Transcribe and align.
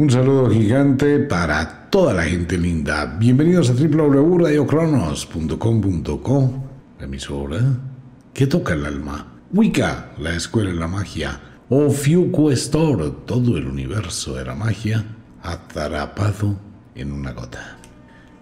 Un 0.00 0.08
saludo 0.08 0.48
gigante 0.48 1.18
para 1.18 1.90
toda 1.90 2.14
la 2.14 2.22
gente 2.22 2.56
linda. 2.56 3.04
Bienvenidos 3.18 3.68
a 3.68 3.74
www.radiocronos.com.co, 3.74 6.52
la 6.98 7.04
emisora 7.04 7.60
que 8.32 8.46
toca 8.46 8.72
el 8.72 8.86
alma. 8.86 9.42
Wicca, 9.52 10.12
la 10.16 10.34
escuela 10.34 10.70
de 10.70 10.76
la 10.76 10.88
magia. 10.88 11.38
Ofiuco 11.68 12.50
Store, 12.50 13.12
todo 13.26 13.58
el 13.58 13.66
universo 13.66 14.36
de 14.36 14.46
la 14.46 14.54
magia 14.54 15.04
atrapado 15.42 16.58
en 16.94 17.12
una 17.12 17.32
gota. 17.32 17.76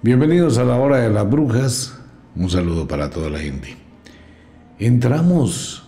Bienvenidos 0.00 0.58
a 0.58 0.64
la 0.64 0.76
hora 0.76 0.98
de 0.98 1.10
las 1.10 1.28
brujas. 1.28 1.98
Un 2.36 2.48
saludo 2.48 2.86
para 2.86 3.10
toda 3.10 3.30
la 3.30 3.40
gente. 3.40 3.76
Entramos, 4.78 5.82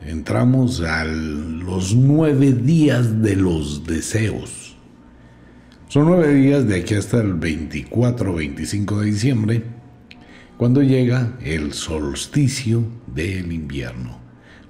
entramos 0.00 0.80
a 0.80 1.04
los 1.04 1.94
nueve 1.94 2.52
días 2.52 3.22
de 3.22 3.36
los 3.36 3.86
deseos. 3.86 4.71
Son 5.92 6.06
nueve 6.06 6.32
días 6.32 6.66
de 6.66 6.80
aquí 6.80 6.94
hasta 6.94 7.20
el 7.20 7.34
24 7.34 8.32
25 8.32 9.00
de 9.00 9.04
diciembre, 9.04 9.62
cuando 10.56 10.82
llega 10.82 11.36
el 11.44 11.74
solsticio 11.74 12.82
del 13.08 13.52
invierno. 13.52 14.18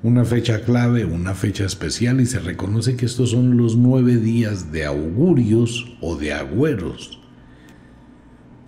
Una 0.02 0.24
fecha 0.24 0.62
clave, 0.62 1.04
una 1.04 1.36
fecha 1.36 1.64
especial 1.64 2.20
y 2.20 2.26
se 2.26 2.40
reconoce 2.40 2.96
que 2.96 3.06
estos 3.06 3.30
son 3.30 3.56
los 3.56 3.76
nueve 3.76 4.16
días 4.16 4.72
de 4.72 4.84
augurios 4.84 5.96
o 6.00 6.16
de 6.16 6.32
agüeros 6.32 7.20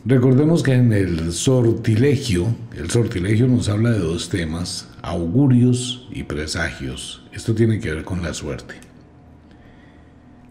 Recordemos 0.06 0.62
que 0.62 0.74
en 0.74 0.92
el 0.92 1.32
sortilegio, 1.32 2.54
el 2.76 2.88
sortilegio 2.88 3.48
nos 3.48 3.68
habla 3.68 3.90
de 3.90 3.98
dos 3.98 4.28
temas, 4.28 4.86
augurios 5.02 6.06
y 6.12 6.23
presagios. 6.23 7.26
Esto 7.32 7.52
tiene 7.56 7.80
que 7.80 7.90
ver 7.90 8.04
con 8.04 8.23
la 8.23 8.32
suerte. 8.32 8.84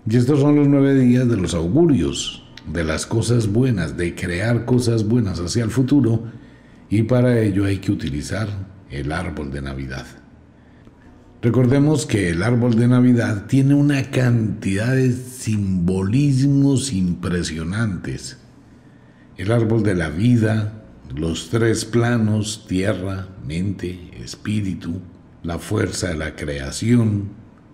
Y 0.10 0.18
estos 0.18 0.40
son 0.40 0.56
los 0.56 0.68
nueve 0.68 0.96
días 0.96 1.28
de 1.28 1.38
los 1.38 1.54
augurios, 1.54 2.44
de 2.72 2.84
las 2.84 3.06
cosas 3.06 3.48
buenas, 3.48 3.98
de 3.98 4.16
crear 4.16 4.66
cosas 4.66 5.08
buenas 5.08 5.40
hacia 5.40 5.64
el 5.64 5.72
futuro, 5.72 6.24
y 6.90 7.04
para 7.04 7.40
ello 7.40 7.66
hay 7.66 7.78
que 7.78 7.92
utilizar 7.92 8.48
el 8.90 9.12
árbol 9.12 9.52
de 9.52 9.62
Navidad. 9.62 10.06
Recordemos 11.42 12.06
que 12.06 12.30
el 12.30 12.44
árbol 12.44 12.76
de 12.76 12.88
Navidad 12.88 13.48
tiene 13.48 13.74
una 13.74 14.12
cantidad 14.12 14.94
de 14.94 15.12
simbolismos 15.12 16.94
impresionantes 16.94 18.38
el 19.38 19.52
árbol 19.52 19.84
de 19.84 19.96
la 19.96 20.10
vida, 20.10 20.84
los 21.16 21.50
tres 21.50 21.86
planos, 21.86 22.66
tierra, 22.68 23.28
mente, 23.46 24.12
espíritu, 24.24 25.02
la 25.42 25.60
fuerza 25.60 26.10
de 26.10 26.16
la 26.16 26.36
creación, 26.36 27.30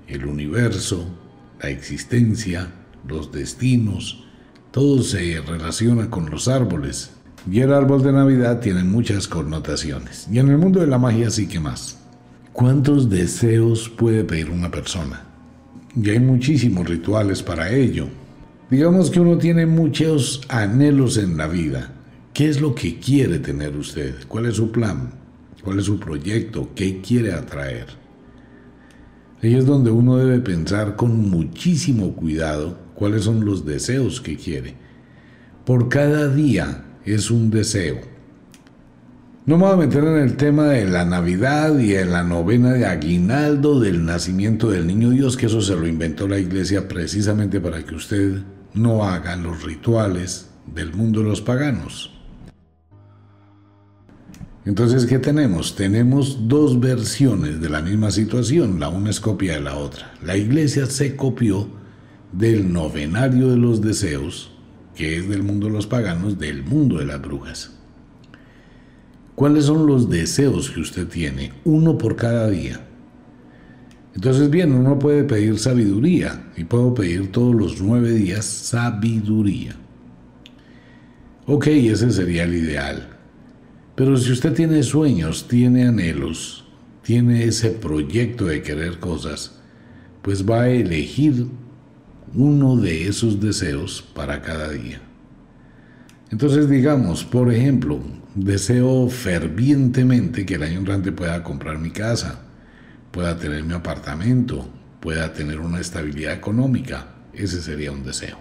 el 0.08 0.26
universo, 0.26 1.19
la 1.62 1.70
existencia, 1.70 2.72
los 3.08 3.32
destinos, 3.32 4.26
todo 4.72 5.02
se 5.02 5.42
relaciona 5.42 6.10
con 6.10 6.30
los 6.30 6.48
árboles. 6.48 7.12
Y 7.50 7.62
el 7.62 7.74
árbol 7.74 8.04
de 8.04 8.12
Navidad 8.12 8.60
tiene 8.60 8.84
muchas 8.84 9.28
connotaciones. 9.28 10.28
Y 10.32 10.40
en 10.40 10.50
el 10.50 10.58
mundo 10.58 10.82
de 10.82 10.88
la 10.88 10.98
magia 10.98 11.30
sí 11.30 11.48
que 11.48 11.60
más. 11.60 11.98
¿Cuántos 12.54 13.10
deseos 13.10 13.90
puede 13.90 14.24
pedir 14.24 14.50
una 14.50 14.70
persona? 14.70 15.24
Y 15.96 16.10
hay 16.10 16.20
muchísimos 16.20 16.88
rituales 16.88 17.42
para 17.42 17.72
ello. 17.72 18.08
Digamos 18.70 19.10
que 19.10 19.20
uno 19.20 19.38
tiene 19.38 19.66
muchos 19.66 20.42
anhelos 20.50 21.18
en 21.18 21.38
la 21.38 21.48
vida. 21.48 21.92
¿Qué 22.34 22.48
es 22.48 22.62
lo 22.62 22.76
que 22.76 23.00
quiere 23.00 23.40
tener 23.40 23.76
usted? 23.76 24.16
¿Cuál 24.28 24.46
es 24.46 24.56
su 24.56 24.72
plan? 24.72 25.12
¿Cuál 25.64 25.80
es 25.80 25.86
su 25.86 26.00
proyecto? 26.00 26.70
¿Qué 26.76 27.02
quiere 27.02 27.34
atraer? 27.34 27.88
Ahí 29.42 29.56
es 29.56 29.66
donde 29.66 29.90
uno 29.90 30.18
debe 30.18 30.40
pensar 30.40 30.98
con 30.98 31.30
muchísimo 31.30 32.14
cuidado 32.14 32.78
cuáles 32.94 33.24
son 33.24 33.46
los 33.46 33.66
deseos 33.66 34.20
que 34.20 34.36
quiere. 34.36 34.76
Por 35.66 35.88
cada 35.88 36.28
día 36.28 36.84
es 37.06 37.32
un 37.32 37.50
deseo. 37.50 38.02
No 39.46 39.58
me 39.58 39.64
voy 39.64 39.74
a 39.74 39.88
meter 39.88 40.04
en 40.04 40.18
el 40.18 40.36
tema 40.36 40.66
de 40.66 40.86
la 40.86 41.06
Navidad 41.06 41.80
y 41.80 41.96
en 41.96 42.12
la 42.12 42.24
novena 42.24 42.74
de 42.74 42.86
aguinaldo 42.86 43.80
del 43.80 44.06
nacimiento 44.06 44.70
del 44.70 44.86
niño 44.86 45.12
Dios, 45.12 45.38
que 45.38 45.46
eso 45.46 45.62
se 45.62 45.76
lo 45.76 45.88
inventó 45.88 46.28
la 46.28 46.38
iglesia 46.38 46.88
precisamente 46.88 47.62
para 47.62 47.84
que 47.84 47.96
usted 47.96 48.44
no 48.74 49.06
haga 49.06 49.38
los 49.38 49.64
rituales 49.64 50.50
del 50.68 50.94
mundo 50.94 51.22
de 51.22 51.30
los 51.30 51.42
paganos. 51.42 52.19
Entonces, 54.66 55.06
¿qué 55.06 55.20
tenemos? 55.20 55.76
Tenemos 55.76 56.48
dos 56.48 56.80
versiones 56.80 57.62
de 57.62 57.70
la 57.70 57.82
misma 57.82 58.12
situación, 58.12 58.80
la 58.80 58.90
una 58.90 59.10
es 59.10 59.20
copia 59.20 59.54
de 59.54 59.62
la 59.62 59.76
otra. 59.76 60.14
La 60.22 60.36
iglesia 60.36 60.86
se 60.86 61.16
copió 61.16 61.68
del 62.34 62.72
novenario 62.72 63.50
de 63.50 63.58
los 63.58 63.82
deseos, 63.82 64.52
que 64.96 65.18
es 65.18 65.30
del 65.30 65.44
mundo 65.44 65.68
de 65.68 65.74
los 65.74 65.88
paganos, 65.88 66.38
del 66.38 66.64
mundo 66.64 66.98
de 66.98 67.06
las 67.06 67.22
brujas. 67.22 67.72
¿Cuáles 69.36 69.66
son 69.66 69.88
los 69.88 70.10
deseos 70.10 70.70
que 70.70 70.82
usted 70.82 71.08
tiene? 71.08 71.54
Uno 71.64 71.98
por 71.98 72.18
cada 72.18 72.50
día. 72.50 72.86
Entonces, 74.14 74.50
bien, 74.50 74.74
uno 74.74 75.00
puede 75.00 75.24
pedir 75.24 75.58
sabiduría 75.58 76.52
y 76.58 76.66
puedo 76.66 76.94
pedir 76.94 77.32
todos 77.32 77.56
los 77.56 77.80
nueve 77.80 78.12
días 78.12 78.44
sabiduría. 78.44 79.78
Ok, 81.46 81.68
ese 81.68 82.12
sería 82.12 82.44
el 82.44 82.56
ideal. 82.56 83.19
Pero 84.00 84.16
si 84.16 84.32
usted 84.32 84.54
tiene 84.54 84.82
sueños, 84.84 85.50
tiene 85.50 85.86
anhelos, 85.86 86.64
tiene 87.04 87.44
ese 87.44 87.72
proyecto 87.72 88.46
de 88.46 88.62
querer 88.64 89.00
cosas, 89.00 89.60
pues 90.22 90.50
va 90.50 90.62
a 90.62 90.70
elegir 90.70 91.48
uno 92.34 92.78
de 92.78 93.10
esos 93.10 93.42
deseos 93.42 94.02
para 94.14 94.42
cada 94.42 94.70
día. 94.70 95.02
Entonces 96.32 96.70
digamos, 96.70 97.26
por 97.26 97.52
ejemplo, 97.52 98.00
deseo 98.36 99.10
fervientemente 99.10 100.46
que 100.46 100.56
el 100.56 100.64
año 100.64 100.80
entrante 100.80 101.12
pueda 101.12 101.44
comprar 101.44 101.78
mi 101.78 101.90
casa 101.90 102.46
pueda 103.12 103.38
tener 103.38 103.64
mi 103.64 103.74
apartamento, 103.74 104.68
pueda 105.00 105.34
tener 105.34 105.60
una 105.60 105.80
estabilidad 105.80 106.34
económica. 106.34 107.08
Ese 107.34 107.62
sería 107.62 107.92
un 107.92 108.04
deseo. 108.04 108.38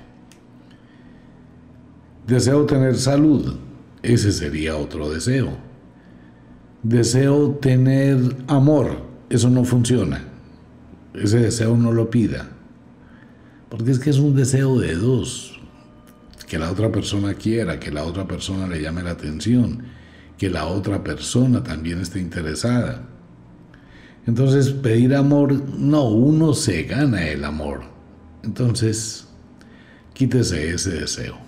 Deseo 2.26 2.66
tener 2.66 2.96
salud. 2.96 3.67
Ese 4.02 4.32
sería 4.32 4.76
otro 4.76 5.10
deseo. 5.10 5.56
Deseo 6.82 7.52
tener 7.56 8.18
amor. 8.46 9.02
Eso 9.30 9.50
no 9.50 9.64
funciona. 9.64 10.24
Ese 11.14 11.40
deseo 11.40 11.76
no 11.76 11.92
lo 11.92 12.10
pida. 12.10 12.48
Porque 13.68 13.90
es 13.90 13.98
que 13.98 14.10
es 14.10 14.18
un 14.18 14.34
deseo 14.34 14.78
de 14.78 14.94
dos. 14.94 15.60
Que 16.48 16.58
la 16.58 16.70
otra 16.70 16.90
persona 16.90 17.34
quiera, 17.34 17.78
que 17.78 17.90
la 17.90 18.04
otra 18.04 18.26
persona 18.26 18.66
le 18.66 18.80
llame 18.80 19.02
la 19.02 19.10
atención, 19.10 19.82
que 20.38 20.48
la 20.48 20.66
otra 20.66 21.04
persona 21.04 21.62
también 21.62 22.00
esté 22.00 22.20
interesada. 22.20 23.06
Entonces, 24.26 24.70
pedir 24.70 25.14
amor, 25.14 25.52
no, 25.78 26.04
uno 26.04 26.54
se 26.54 26.84
gana 26.84 27.28
el 27.28 27.44
amor. 27.44 27.82
Entonces, 28.42 29.26
quítese 30.14 30.70
ese 30.70 30.90
deseo. 30.90 31.47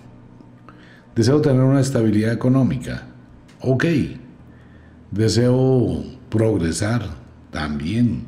Deseo 1.21 1.39
tener 1.39 1.61
una 1.61 1.81
estabilidad 1.81 2.33
económica. 2.33 3.03
Ok. 3.59 3.85
Deseo 5.11 6.03
progresar. 6.29 7.03
También. 7.51 8.23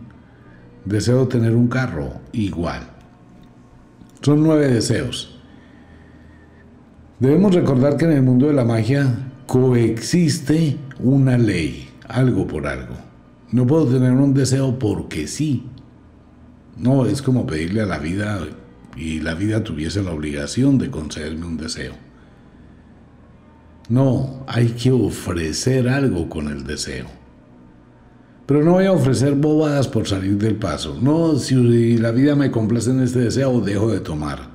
Deseo 0.85 1.27
tener 1.27 1.55
un 1.55 1.69
carro. 1.69 2.21
Igual. 2.33 2.83
Son 4.21 4.43
nueve 4.43 4.67
deseos. 4.67 5.41
Debemos 7.19 7.55
recordar 7.55 7.97
que 7.97 8.05
en 8.05 8.11
el 8.11 8.21
mundo 8.21 8.45
de 8.45 8.53
la 8.53 8.63
magia 8.63 9.07
coexiste 9.47 10.77
una 10.99 11.35
ley, 11.39 11.89
algo 12.07 12.45
por 12.45 12.67
algo. 12.67 12.93
No 13.51 13.65
puedo 13.65 13.87
tener 13.87 14.11
un 14.11 14.35
deseo 14.35 14.77
porque 14.77 15.25
sí. 15.25 15.65
No, 16.77 17.07
es 17.07 17.23
como 17.23 17.47
pedirle 17.47 17.81
a 17.81 17.87
la 17.87 17.97
vida 17.97 18.39
y 18.95 19.19
la 19.19 19.33
vida 19.33 19.63
tuviese 19.63 20.03
la 20.03 20.11
obligación 20.11 20.77
de 20.77 20.91
concederme 20.91 21.47
un 21.47 21.57
deseo. 21.57 22.12
No, 23.90 24.44
hay 24.47 24.70
que 24.70 24.91
ofrecer 24.91 25.90
algo 25.90 26.30
con 26.30 26.47
el 26.47 26.66
deseo. 26.66 27.08
Pero 28.46 28.64
no 28.64 28.74
voy 28.74 28.85
a 28.85 28.91
ofrecer 28.91 29.35
bobadas 29.35 29.88
por 29.88 30.08
salir 30.08 30.38
del 30.38 30.56
paso. 30.56 30.97
No, 31.02 31.38
si 31.38 31.97
la 31.97 32.12
vida 32.12 32.35
me 32.35 32.52
complace 32.52 32.91
en 32.91 33.02
este 33.02 33.20
deseo, 33.20 33.62
dejo 33.62 33.91
de 33.91 34.00
tomar. 34.00 34.53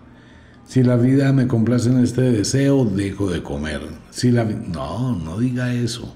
Si 0.66 0.82
la 0.82 0.96
vida 0.96 1.32
me 1.32 1.46
complace 1.46 1.88
en 1.88 2.00
este 2.00 2.20
deseo, 2.20 2.84
dejo 2.84 3.30
de 3.30 3.42
comer. 3.42 3.80
Si 4.10 4.30
la 4.30 4.44
no, 4.44 5.16
no 5.16 5.38
diga 5.38 5.72
eso. 5.72 6.14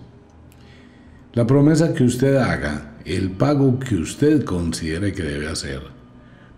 La 1.32 1.46
promesa 1.46 1.94
que 1.94 2.04
usted 2.04 2.36
haga, 2.36 2.96
el 3.06 3.30
pago 3.30 3.78
que 3.78 3.94
usted 3.94 4.44
considere 4.44 5.14
que 5.14 5.22
debe 5.22 5.48
hacer, 5.48 5.80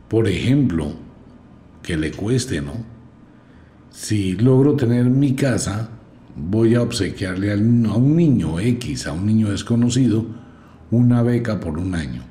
por 0.09 0.27
ejemplo, 0.27 0.93
que 1.83 1.97
le 1.97 2.11
cueste, 2.11 2.61
¿no? 2.61 2.73
Si 3.91 4.33
logro 4.33 4.75
tener 4.75 5.05
mi 5.05 5.37
casa, 5.37 5.91
voy 6.36 6.75
a 6.75 6.82
obsequiarle 6.82 7.52
a 7.52 7.56
un 7.56 8.16
niño 8.16 8.58
X, 8.58 9.06
a 9.06 9.12
un 9.12 9.26
niño 9.26 9.50
desconocido, 9.50 10.26
una 10.90 11.22
beca 11.22 11.60
por 11.60 11.78
un 11.78 11.94
año. 11.94 12.22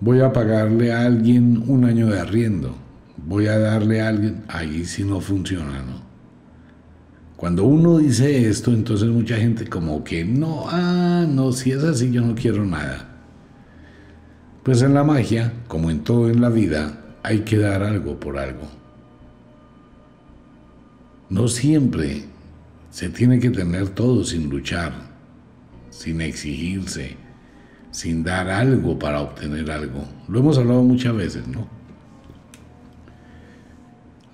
Voy 0.00 0.20
a 0.20 0.32
pagarle 0.32 0.92
a 0.92 1.04
alguien 1.04 1.64
un 1.66 1.84
año 1.84 2.08
de 2.08 2.20
arriendo. 2.20 2.76
voy 3.16 3.46
a 3.46 3.58
darle 3.58 4.00
a 4.00 4.08
alguien, 4.08 4.44
ahí 4.48 4.84
sí 4.86 5.04
no 5.04 5.20
funciona, 5.20 5.82
¿no? 5.82 6.00
Cuando 7.36 7.64
uno 7.64 7.98
dice 7.98 8.48
esto, 8.48 8.72
entonces 8.72 9.08
mucha 9.08 9.36
gente 9.36 9.66
como 9.66 10.02
que 10.04 10.24
no, 10.24 10.64
ah, 10.68 11.26
no, 11.28 11.52
si 11.52 11.70
es 11.70 11.84
así 11.84 12.10
yo 12.10 12.22
no 12.22 12.34
quiero 12.34 12.64
nada. 12.64 13.08
Pues 14.62 14.82
en 14.82 14.94
la 14.94 15.04
magia, 15.04 15.52
como 15.68 15.90
en 15.90 16.00
todo 16.00 16.28
en 16.28 16.40
la 16.40 16.48
vida, 16.48 17.00
hay 17.22 17.40
que 17.40 17.58
dar 17.58 17.82
algo 17.82 18.20
por 18.20 18.38
algo. 18.38 18.79
No 21.30 21.46
siempre 21.46 22.24
se 22.90 23.08
tiene 23.08 23.38
que 23.38 23.50
tener 23.50 23.90
todo 23.90 24.24
sin 24.24 24.50
luchar, 24.50 24.92
sin 25.90 26.20
exigirse, 26.20 27.16
sin 27.92 28.24
dar 28.24 28.50
algo 28.50 28.98
para 28.98 29.20
obtener 29.20 29.70
algo. 29.70 30.04
Lo 30.28 30.40
hemos 30.40 30.58
hablado 30.58 30.82
muchas 30.82 31.14
veces, 31.14 31.46
¿no? 31.46 31.68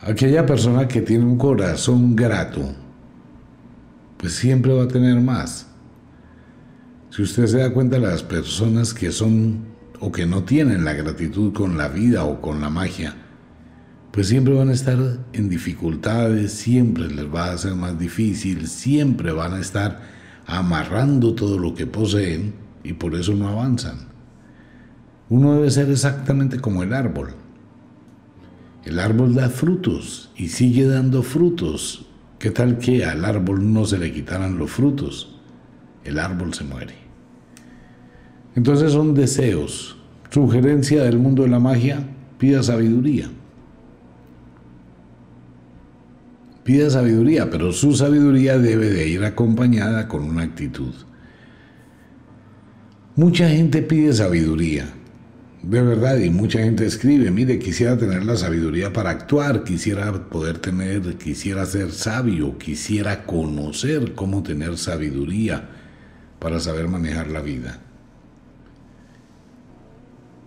Aquella 0.00 0.46
persona 0.46 0.88
que 0.88 1.02
tiene 1.02 1.24
un 1.24 1.36
corazón 1.36 2.16
grato, 2.16 2.72
pues 4.16 4.34
siempre 4.34 4.72
va 4.72 4.84
a 4.84 4.88
tener 4.88 5.20
más. 5.20 5.66
Si 7.10 7.22
usted 7.22 7.46
se 7.46 7.58
da 7.58 7.74
cuenta, 7.74 7.98
las 7.98 8.22
personas 8.22 8.94
que 8.94 9.12
son 9.12 9.66
o 10.00 10.12
que 10.12 10.24
no 10.24 10.44
tienen 10.44 10.84
la 10.84 10.94
gratitud 10.94 11.52
con 11.52 11.76
la 11.76 11.88
vida 11.88 12.24
o 12.24 12.40
con 12.40 12.60
la 12.60 12.70
magia, 12.70 13.14
pues 14.16 14.28
siempre 14.28 14.54
van 14.54 14.70
a 14.70 14.72
estar 14.72 14.96
en 15.34 15.50
dificultades, 15.50 16.50
siempre 16.50 17.06
les 17.06 17.26
va 17.26 17.52
a 17.52 17.58
ser 17.58 17.74
más 17.74 17.98
difícil, 17.98 18.66
siempre 18.66 19.30
van 19.30 19.52
a 19.52 19.60
estar 19.60 20.00
amarrando 20.46 21.34
todo 21.34 21.58
lo 21.58 21.74
que 21.74 21.86
poseen 21.86 22.54
y 22.82 22.94
por 22.94 23.14
eso 23.14 23.34
no 23.34 23.46
avanzan. 23.46 24.08
Uno 25.28 25.56
debe 25.56 25.70
ser 25.70 25.90
exactamente 25.90 26.58
como 26.60 26.82
el 26.82 26.94
árbol. 26.94 27.34
El 28.86 29.00
árbol 29.00 29.34
da 29.34 29.50
frutos 29.50 30.30
y 30.34 30.48
sigue 30.48 30.88
dando 30.88 31.22
frutos. 31.22 32.06
¿Qué 32.38 32.50
tal 32.50 32.78
que 32.78 33.04
al 33.04 33.22
árbol 33.22 33.70
no 33.70 33.84
se 33.84 33.98
le 33.98 34.14
quitaran 34.14 34.56
los 34.56 34.70
frutos? 34.70 35.36
El 36.04 36.18
árbol 36.18 36.54
se 36.54 36.64
muere. 36.64 36.94
Entonces 38.54 38.92
son 38.92 39.12
deseos. 39.12 39.98
Sugerencia 40.30 41.04
del 41.04 41.18
mundo 41.18 41.42
de 41.42 41.50
la 41.50 41.60
magia, 41.60 42.08
pida 42.38 42.62
sabiduría. 42.62 43.28
Pida 46.66 46.90
sabiduría, 46.90 47.48
pero 47.48 47.72
su 47.72 47.94
sabiduría 47.94 48.58
debe 48.58 48.90
de 48.90 49.06
ir 49.06 49.24
acompañada 49.24 50.08
con 50.08 50.24
una 50.24 50.42
actitud. 50.42 50.92
Mucha 53.14 53.48
gente 53.48 53.82
pide 53.82 54.12
sabiduría, 54.12 54.88
de 55.62 55.80
verdad, 55.80 56.18
y 56.18 56.28
mucha 56.28 56.58
gente 56.58 56.84
escribe, 56.84 57.30
mire, 57.30 57.60
quisiera 57.60 57.96
tener 57.96 58.24
la 58.24 58.36
sabiduría 58.36 58.92
para 58.92 59.10
actuar, 59.10 59.62
quisiera 59.62 60.28
poder 60.28 60.58
tener, 60.58 61.16
quisiera 61.18 61.64
ser 61.66 61.92
sabio, 61.92 62.58
quisiera 62.58 63.24
conocer 63.26 64.14
cómo 64.16 64.42
tener 64.42 64.76
sabiduría 64.76 65.68
para 66.40 66.58
saber 66.58 66.88
manejar 66.88 67.28
la 67.28 67.42
vida. 67.42 67.78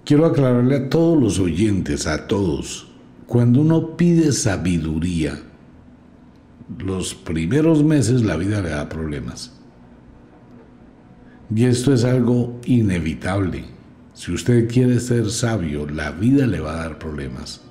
Quiero 0.04 0.26
aclararle 0.26 0.76
a 0.76 0.90
todos 0.90 1.18
los 1.18 1.40
oyentes, 1.40 2.08
a 2.08 2.28
todos, 2.28 2.92
cuando 3.26 3.62
uno 3.62 3.96
pide 3.96 4.34
sabiduría, 4.34 5.44
los 6.78 7.16
primeros 7.16 7.84
meses 7.84 8.22
la 8.22 8.38
vida 8.38 8.62
le 8.62 8.70
da 8.70 8.90
problemas. 8.90 9.54
Y 11.54 11.66
esto 11.66 11.94
es 11.94 12.04
algo 12.04 12.60
inevitable. 12.66 13.66
Si 14.14 14.32
usted 14.32 14.70
quiere 14.70 15.00
ser 15.00 15.32
sabio, 15.32 15.88
la 15.88 16.12
vida 16.12 16.46
le 16.46 16.60
va 16.60 16.74
a 16.74 16.88
dar 16.88 17.00
problemas. 17.00 17.62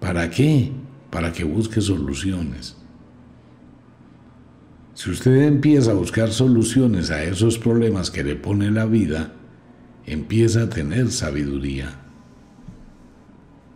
¿Para 0.00 0.30
qué? 0.30 0.72
Para 1.10 1.32
que 1.32 1.44
busque 1.44 1.80
soluciones. 1.80 2.76
Si 4.94 5.10
usted 5.10 5.42
empieza 5.42 5.90
a 5.90 5.94
buscar 5.94 6.30
soluciones 6.30 7.10
a 7.10 7.22
esos 7.24 7.58
problemas 7.58 8.10
que 8.10 8.24
le 8.24 8.36
pone 8.36 8.70
la 8.70 8.86
vida, 8.86 9.32
empieza 10.06 10.62
a 10.62 10.68
tener 10.68 11.10
sabiduría. 11.10 11.96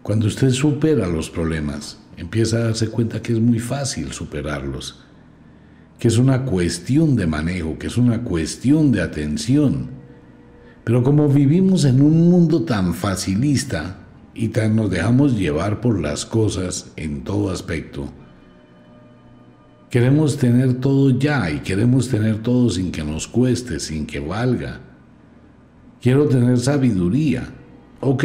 Cuando 0.03 0.27
usted 0.27 0.51
supera 0.51 1.07
los 1.07 1.31
problemas, 1.31 1.99
empieza 2.17 2.57
a 2.57 2.65
darse 2.65 2.89
cuenta 2.89 3.23
que 3.23 3.33
es 3.33 3.41
muy 3.41 3.59
fácil 3.59 4.13
superarlos, 4.13 5.05
que 5.99 6.09
es 6.09 6.19
una 6.19 6.45
cuestión 6.45 7.17
de 7.17 7.27
manejo, 7.27 7.79
que 7.79 7.87
es 7.87 7.97
una 7.97 8.23
cuestión 8.23 8.93
de 8.93 9.03
atención. 9.03 9.91
Pero 10.85 11.03
como 11.03 11.29
vivimos 11.29 11.85
en 11.85 12.03
un 12.03 12.31
mundo 12.31 12.65
tan 12.65 12.95
facilista 12.95 13.99
y 14.35 14.49
tan 14.49 14.77
nos 14.77 14.91
dejamos 14.91 15.37
llevar 15.37 15.81
por 15.81 16.01
las 16.01 16.27
cosas 16.27 16.93
en 16.97 17.25
todo 17.25 17.51
aspecto, 17.51 18.13
queremos 19.91 20.37
tener 20.37 20.81
todo 20.81 21.11
ya 21.11 21.51
y 21.51 21.61
queremos 21.61 22.09
tener 22.09 22.43
todo 22.43 22.69
sin 22.71 22.91
que 22.91 23.05
nos 23.05 23.27
cueste, 23.29 23.81
sin 23.81 24.07
que 24.07 24.21
valga 24.21 24.81
quiero 26.05 26.29
tener 26.29 26.59
sabiduría. 26.59 27.49
Ok, 28.07 28.25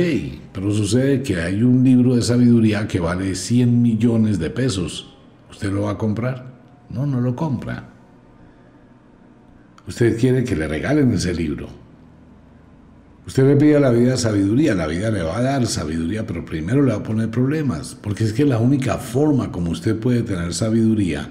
pero 0.51 0.73
sucede 0.73 1.23
que 1.23 1.39
hay 1.39 1.63
un 1.63 1.85
libro 1.85 2.13
de 2.13 2.21
sabiduría 2.21 2.85
que 2.85 2.99
vale 2.99 3.33
100 3.33 3.81
millones 3.81 4.37
de 4.37 4.49
pesos. 4.49 5.15
¿Usted 5.49 5.71
lo 5.71 5.83
va 5.83 5.91
a 5.91 5.97
comprar? 5.97 6.53
No, 6.89 7.05
no 7.05 7.21
lo 7.21 7.33
compra. 7.33 7.87
Usted 9.87 10.19
quiere 10.19 10.43
que 10.43 10.57
le 10.57 10.67
regalen 10.67 11.13
ese 11.13 11.33
libro. 11.33 11.69
Usted 13.25 13.47
le 13.47 13.55
pide 13.55 13.77
a 13.77 13.79
la 13.79 13.91
vida 13.91 14.17
sabiduría, 14.17 14.75
la 14.75 14.85
vida 14.85 15.11
le 15.11 15.21
va 15.21 15.37
a 15.37 15.41
dar 15.41 15.65
sabiduría, 15.65 16.27
pero 16.27 16.43
primero 16.43 16.83
le 16.83 16.91
va 16.91 16.97
a 16.97 17.03
poner 17.03 17.31
problemas, 17.31 17.95
porque 17.95 18.25
es 18.25 18.33
que 18.33 18.43
la 18.43 18.57
única 18.57 18.97
forma 18.97 19.49
como 19.49 19.71
usted 19.71 19.97
puede 19.97 20.23
tener 20.23 20.53
sabiduría 20.53 21.29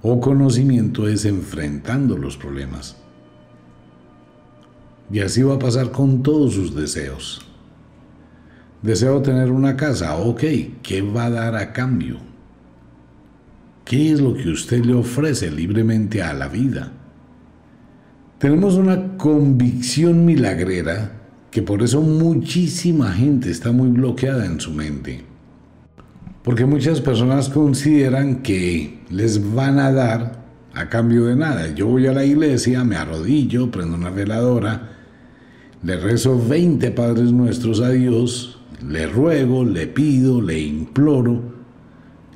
o 0.00 0.20
conocimiento 0.20 1.06
es 1.06 1.26
enfrentando 1.26 2.16
los 2.16 2.38
problemas. 2.38 2.96
Y 5.12 5.20
así 5.20 5.42
va 5.42 5.56
a 5.56 5.58
pasar 5.58 5.90
con 5.90 6.22
todos 6.22 6.54
sus 6.54 6.74
deseos. 6.74 7.44
Deseo 8.82 9.22
tener 9.22 9.50
una 9.50 9.76
casa, 9.76 10.16
ok, 10.16 10.42
¿qué 10.82 11.02
va 11.02 11.24
a 11.24 11.30
dar 11.30 11.56
a 11.56 11.72
cambio? 11.72 12.18
¿Qué 13.84 14.12
es 14.12 14.20
lo 14.20 14.34
que 14.34 14.50
usted 14.50 14.84
le 14.84 14.94
ofrece 14.94 15.50
libremente 15.50 16.22
a 16.22 16.32
la 16.32 16.48
vida? 16.48 16.92
Tenemos 18.38 18.74
una 18.74 19.16
convicción 19.16 20.24
milagrera 20.24 21.12
que 21.50 21.62
por 21.62 21.82
eso 21.82 22.02
muchísima 22.02 23.12
gente 23.12 23.50
está 23.50 23.72
muy 23.72 23.88
bloqueada 23.88 24.46
en 24.46 24.60
su 24.60 24.72
mente. 24.72 25.24
Porque 26.44 26.64
muchas 26.64 27.00
personas 27.00 27.48
consideran 27.48 28.42
que 28.42 29.00
les 29.10 29.54
van 29.54 29.80
a 29.80 29.90
dar 29.90 30.44
a 30.74 30.88
cambio 30.88 31.24
de 31.24 31.34
nada. 31.34 31.74
Yo 31.74 31.86
voy 31.88 32.06
a 32.06 32.12
la 32.12 32.24
iglesia, 32.24 32.84
me 32.84 32.96
arrodillo, 32.96 33.70
prendo 33.70 33.96
una 33.96 34.10
veladora, 34.10 34.90
le 35.82 35.96
rezo 35.96 36.40
20 36.40 36.90
Padres 36.92 37.32
Nuestros 37.32 37.80
a 37.80 37.90
Dios, 37.90 38.57
le 38.86 39.06
ruego, 39.06 39.64
le 39.64 39.86
pido, 39.86 40.40
le 40.40 40.58
imploro 40.58 41.42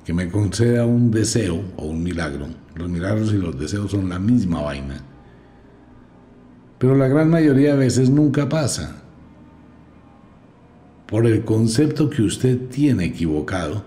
que 0.05 0.13
me 0.13 0.29
conceda 0.29 0.85
un 0.85 1.11
deseo 1.11 1.63
o 1.77 1.87
un 1.87 2.03
milagro. 2.03 2.49
Los 2.75 2.89
milagros 2.89 3.33
y 3.33 3.37
los 3.37 3.59
deseos 3.59 3.91
son 3.91 4.09
la 4.09 4.19
misma 4.19 4.61
vaina. 4.63 5.01
Pero 6.79 6.97
la 6.97 7.07
gran 7.07 7.31
mayoría 7.31 7.73
de 7.73 7.79
veces 7.79 8.11
nunca 8.11 8.49
pasa. 8.49 9.03
Por 11.07 11.27
el 11.27 11.45
concepto 11.45 12.11
que 12.11 12.23
usted 12.23 12.69
tiene 12.69 13.05
equivocado, 13.05 13.85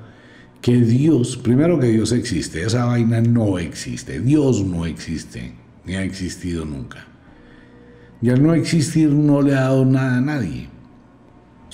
que 0.61 0.77
Dios, 0.77 1.35
primero 1.37 1.79
que 1.79 1.87
Dios 1.87 2.11
existe, 2.11 2.63
esa 2.63 2.85
vaina 2.85 3.19
no 3.21 3.59
existe, 3.59 4.19
Dios 4.19 4.63
no 4.63 4.85
existe, 4.85 5.53
ni 5.85 5.95
ha 5.95 6.03
existido 6.03 6.65
nunca. 6.65 7.05
Y 8.21 8.29
al 8.29 8.41
no 8.41 8.53
existir 8.53 9.09
no 9.09 9.41
le 9.41 9.53
ha 9.53 9.61
dado 9.61 9.85
nada 9.85 10.17
a 10.17 10.21
nadie. 10.21 10.69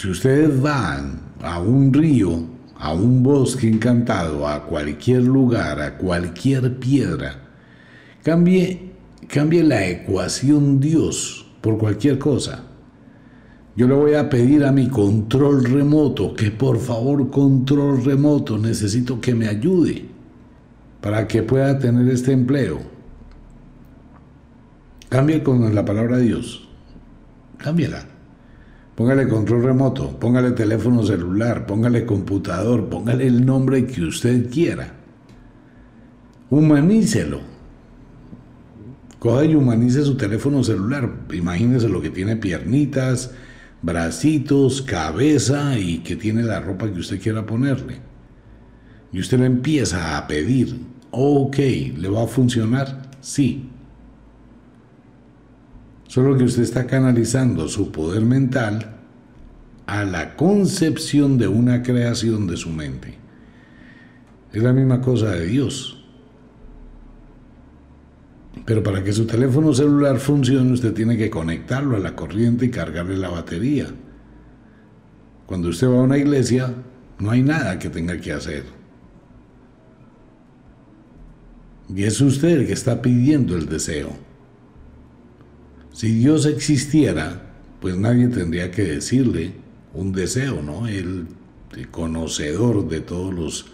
Si 0.01 0.09
ustedes 0.09 0.59
van 0.59 1.21
a 1.43 1.59
un 1.59 1.93
río, 1.93 2.43
a 2.75 2.91
un 2.91 3.21
bosque 3.21 3.67
encantado, 3.67 4.47
a 4.47 4.63
cualquier 4.63 5.21
lugar, 5.21 5.79
a 5.79 5.95
cualquier 5.95 6.79
piedra, 6.79 7.35
cambie, 8.23 8.93
la 9.63 9.87
ecuación 9.87 10.79
Dios 10.79 11.45
por 11.61 11.77
cualquier 11.77 12.17
cosa. 12.17 12.63
Yo 13.75 13.87
le 13.87 13.93
voy 13.93 14.15
a 14.15 14.27
pedir 14.27 14.65
a 14.65 14.71
mi 14.71 14.87
control 14.87 15.65
remoto 15.65 16.33
que 16.33 16.49
por 16.49 16.79
favor 16.79 17.29
control 17.29 18.03
remoto 18.03 18.57
necesito 18.57 19.21
que 19.21 19.35
me 19.35 19.47
ayude 19.47 20.05
para 20.99 21.27
que 21.27 21.43
pueda 21.43 21.77
tener 21.77 22.09
este 22.11 22.31
empleo. 22.31 22.79
Cambie 25.09 25.43
con 25.43 25.75
la 25.75 25.85
palabra 25.85 26.17
Dios. 26.17 26.67
Cámbiela. 27.59 28.20
Póngale 29.01 29.27
control 29.27 29.63
remoto, 29.63 30.19
póngale 30.19 30.51
teléfono 30.51 31.01
celular, 31.03 31.65
póngale 31.65 32.05
computador, 32.05 32.87
póngale 32.87 33.25
el 33.25 33.43
nombre 33.43 33.87
que 33.87 34.03
usted 34.03 34.47
quiera. 34.51 34.93
Humanícelo. 36.51 37.39
Coja 39.17 39.45
y 39.45 39.55
humanice 39.55 40.03
su 40.03 40.17
teléfono 40.17 40.63
celular. 40.63 41.11
Imagínese 41.33 41.89
lo 41.89 41.99
que 41.99 42.11
tiene 42.11 42.35
piernitas, 42.35 43.31
bracitos, 43.81 44.83
cabeza 44.83 45.79
y 45.79 46.03
que 46.03 46.15
tiene 46.15 46.43
la 46.43 46.59
ropa 46.59 46.85
que 46.85 46.99
usted 46.99 47.19
quiera 47.19 47.43
ponerle. 47.43 47.95
Y 49.11 49.19
usted 49.19 49.39
le 49.39 49.47
empieza 49.47 50.15
a 50.15 50.27
pedir, 50.27 50.79
ok, 51.09 51.57
¿le 51.97 52.07
va 52.07 52.25
a 52.25 52.27
funcionar? 52.27 53.09
Sí. 53.19 53.70
Solo 56.11 56.37
que 56.37 56.43
usted 56.43 56.63
está 56.63 56.87
canalizando 56.87 57.69
su 57.69 57.89
poder 57.89 58.23
mental 58.23 58.97
a 59.85 60.03
la 60.03 60.35
concepción 60.35 61.37
de 61.37 61.47
una 61.47 61.83
creación 61.83 62.47
de 62.47 62.57
su 62.57 62.69
mente. 62.69 63.17
Es 64.51 64.61
la 64.61 64.73
misma 64.73 64.99
cosa 64.99 65.29
de 65.29 65.45
Dios. 65.45 66.03
Pero 68.65 68.83
para 68.83 69.05
que 69.05 69.13
su 69.13 69.25
teléfono 69.25 69.73
celular 69.73 70.19
funcione, 70.19 70.73
usted 70.73 70.93
tiene 70.93 71.15
que 71.15 71.29
conectarlo 71.29 71.95
a 71.95 71.99
la 72.01 72.13
corriente 72.13 72.65
y 72.65 72.71
cargarle 72.71 73.15
la 73.15 73.29
batería. 73.29 73.87
Cuando 75.45 75.69
usted 75.69 75.87
va 75.87 75.99
a 75.99 76.03
una 76.03 76.17
iglesia, 76.17 76.73
no 77.19 77.31
hay 77.31 77.41
nada 77.41 77.79
que 77.79 77.89
tenga 77.89 78.19
que 78.19 78.33
hacer. 78.33 78.65
Y 81.87 82.03
es 82.03 82.19
usted 82.19 82.49
el 82.49 82.67
que 82.67 82.73
está 82.73 83.01
pidiendo 83.01 83.55
el 83.55 83.69
deseo. 83.69 84.30
Si 86.01 86.13
Dios 86.13 86.47
existiera, 86.47 87.43
pues 87.79 87.95
nadie 87.95 88.27
tendría 88.27 88.71
que 88.71 88.81
decirle 88.81 89.51
un 89.93 90.11
deseo, 90.11 90.63
¿no? 90.63 90.87
El, 90.87 91.27
conocedor 91.91 92.89
de 92.89 93.01
todos 93.01 93.31
los 93.31 93.65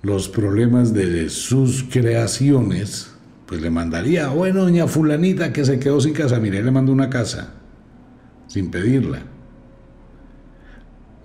los 0.00 0.30
problemas 0.30 0.94
de 0.94 1.28
sus 1.28 1.84
creaciones, 1.84 3.12
pues 3.44 3.60
le 3.60 3.68
mandaría, 3.68 4.28
bueno, 4.28 4.62
doña 4.62 4.86
fulanita 4.86 5.52
que 5.52 5.62
se 5.66 5.78
quedó 5.78 6.00
sin 6.00 6.14
casa, 6.14 6.40
mire, 6.40 6.62
le 6.62 6.70
mando 6.70 6.90
una 6.90 7.10
casa, 7.10 7.52
sin 8.46 8.70
pedirla. 8.70 9.24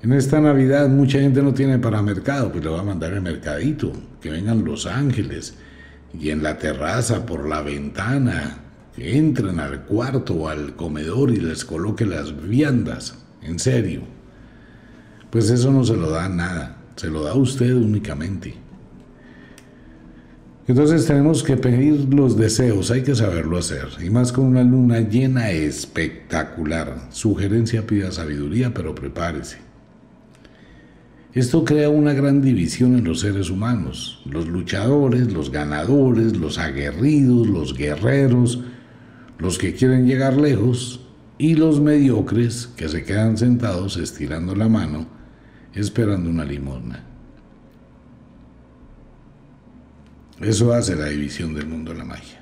En 0.03 0.11
esta 0.11 0.41
Navidad 0.41 0.89
mucha 0.89 1.21
gente 1.21 1.41
no 1.41 1.53
tiene 1.53 1.79
para 1.79 2.01
mercado, 2.01 2.51
pues 2.51 2.65
le 2.65 2.69
va 2.69 2.81
a 2.81 2.83
mandar 2.83 3.13
el 3.13 3.21
mercadito, 3.21 3.93
que 4.19 4.29
vengan 4.29 4.65
los 4.65 4.85
ángeles, 4.85 5.55
y 6.19 6.31
en 6.31 6.43
la 6.43 6.57
terraza, 6.57 7.25
por 7.25 7.47
la 7.47 7.61
ventana, 7.61 8.70
que 8.95 9.17
entren 9.17 9.59
al 9.59 9.85
cuarto 9.85 10.33
o 10.33 10.47
al 10.47 10.75
comedor 10.75 11.31
y 11.31 11.37
les 11.37 11.63
coloque 11.65 12.05
las 12.05 12.47
viandas, 12.47 13.17
en 13.41 13.59
serio. 13.59 14.01
Pues 15.29 15.49
eso 15.49 15.71
no 15.71 15.83
se 15.83 15.95
lo 15.95 16.09
da 16.09 16.27
nada, 16.27 16.77
se 16.95 17.07
lo 17.07 17.23
da 17.23 17.33
usted 17.33 17.73
únicamente. 17.73 18.55
Entonces 20.67 21.05
tenemos 21.05 21.43
que 21.43 21.57
pedir 21.57 22.13
los 22.13 22.37
deseos, 22.37 22.91
hay 22.91 23.01
que 23.01 23.15
saberlo 23.15 23.57
hacer, 23.57 23.87
y 24.03 24.09
más 24.09 24.31
con 24.31 24.45
una 24.45 24.63
luna 24.63 24.99
llena 24.99 25.49
espectacular. 25.51 27.07
Sugerencia 27.09 27.87
pida 27.87 28.11
sabiduría, 28.11 28.73
pero 28.73 28.93
prepárese. 28.93 29.57
Esto 31.33 31.63
crea 31.63 31.89
una 31.89 32.13
gran 32.13 32.41
división 32.41 32.97
en 32.97 33.05
los 33.05 33.21
seres 33.21 33.49
humanos, 33.49 34.21
los 34.25 34.47
luchadores, 34.47 35.31
los 35.31 35.49
ganadores, 35.49 36.35
los 36.35 36.57
aguerridos, 36.57 37.47
los 37.47 37.73
guerreros, 37.73 38.61
los 39.41 39.57
que 39.57 39.73
quieren 39.73 40.05
llegar 40.05 40.37
lejos, 40.37 41.01
y 41.41 41.55
los 41.55 41.81
mediocres 41.81 42.67
que 42.77 42.87
se 42.87 43.03
quedan 43.03 43.35
sentados 43.35 43.97
estirando 43.97 44.55
la 44.55 44.69
mano, 44.69 45.07
esperando 45.73 46.29
una 46.29 46.45
limosna. 46.45 47.03
Eso 50.39 50.71
hace 50.71 50.95
la 50.95 51.07
división 51.07 51.55
del 51.55 51.65
mundo 51.65 51.93
de 51.93 51.97
la 51.97 52.05
magia. 52.05 52.39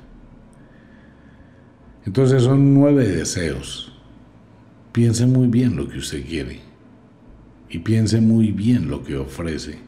Entonces 2.05 2.43
son 2.43 2.73
nueve 2.73 3.07
deseos. 3.07 3.97
Piense 4.91 5.25
muy 5.25 5.47
bien 5.47 5.77
lo 5.77 5.87
que 5.87 5.99
usted 5.99 6.25
quiere 6.25 6.59
y 7.69 7.79
piense 7.79 8.19
muy 8.19 8.51
bien 8.51 8.89
lo 8.89 9.01
que 9.01 9.15
ofrece. 9.15 9.79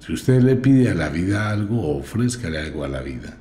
Si 0.00 0.12
usted 0.12 0.42
le 0.42 0.56
pide 0.56 0.90
a 0.90 0.94
la 0.94 1.08
vida 1.08 1.50
algo, 1.50 1.98
ofrézcale 1.98 2.58
algo 2.58 2.82
a 2.82 2.88
la 2.88 3.00
vida. 3.00 3.36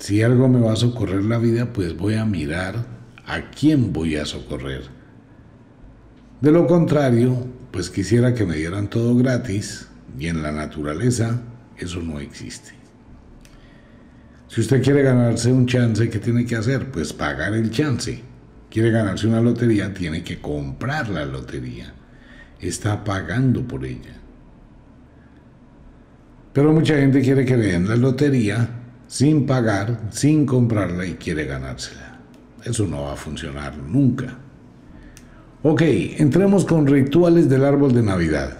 Si 0.00 0.22
algo 0.22 0.48
me 0.48 0.60
va 0.60 0.72
a 0.72 0.76
socorrer 0.76 1.22
la 1.24 1.36
vida, 1.36 1.74
pues 1.74 1.94
voy 1.94 2.14
a 2.14 2.24
mirar 2.24 2.86
a 3.26 3.50
quién 3.50 3.92
voy 3.92 4.16
a 4.16 4.24
socorrer. 4.24 4.84
De 6.40 6.50
lo 6.50 6.66
contrario, 6.66 7.46
pues 7.70 7.90
quisiera 7.90 8.34
que 8.34 8.46
me 8.46 8.56
dieran 8.56 8.88
todo 8.88 9.14
gratis 9.14 9.88
y 10.18 10.28
en 10.28 10.42
la 10.42 10.52
naturaleza 10.52 11.42
eso 11.76 12.00
no 12.00 12.18
existe. 12.18 12.70
Si 14.48 14.62
usted 14.62 14.82
quiere 14.82 15.02
ganarse 15.02 15.52
un 15.52 15.66
chance, 15.66 16.08
¿qué 16.08 16.18
tiene 16.18 16.46
que 16.46 16.56
hacer? 16.56 16.90
Pues 16.90 17.12
pagar 17.12 17.52
el 17.52 17.70
chance. 17.70 18.22
Quiere 18.70 18.90
ganarse 18.90 19.26
una 19.26 19.42
lotería, 19.42 19.92
tiene 19.92 20.24
que 20.24 20.40
comprar 20.40 21.10
la 21.10 21.26
lotería. 21.26 21.92
Está 22.58 23.04
pagando 23.04 23.68
por 23.68 23.84
ella. 23.84 24.16
Pero 26.54 26.72
mucha 26.72 26.96
gente 26.96 27.20
quiere 27.20 27.44
que 27.44 27.58
le 27.58 27.66
den 27.66 27.86
la 27.86 27.96
lotería 27.96 28.69
sin 29.10 29.44
pagar, 29.44 30.02
sin 30.12 30.46
comprarla 30.46 31.04
y 31.04 31.14
quiere 31.14 31.44
ganársela. 31.44 32.20
Eso 32.64 32.86
no 32.86 33.02
va 33.02 33.14
a 33.14 33.16
funcionar 33.16 33.76
nunca. 33.76 34.38
Ok, 35.64 35.82
entremos 35.82 36.64
con 36.64 36.86
rituales 36.86 37.48
del 37.48 37.64
árbol 37.64 37.92
de 37.92 38.04
Navidad. 38.04 38.56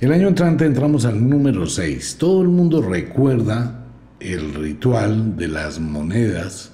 El 0.00 0.10
año 0.10 0.28
entrante 0.28 0.64
entramos 0.64 1.04
al 1.04 1.28
número 1.28 1.66
6. 1.66 2.16
Todo 2.18 2.40
el 2.40 2.48
mundo 2.48 2.80
recuerda 2.80 3.84
el 4.20 4.54
ritual 4.54 5.36
de 5.36 5.48
las 5.48 5.78
monedas 5.78 6.72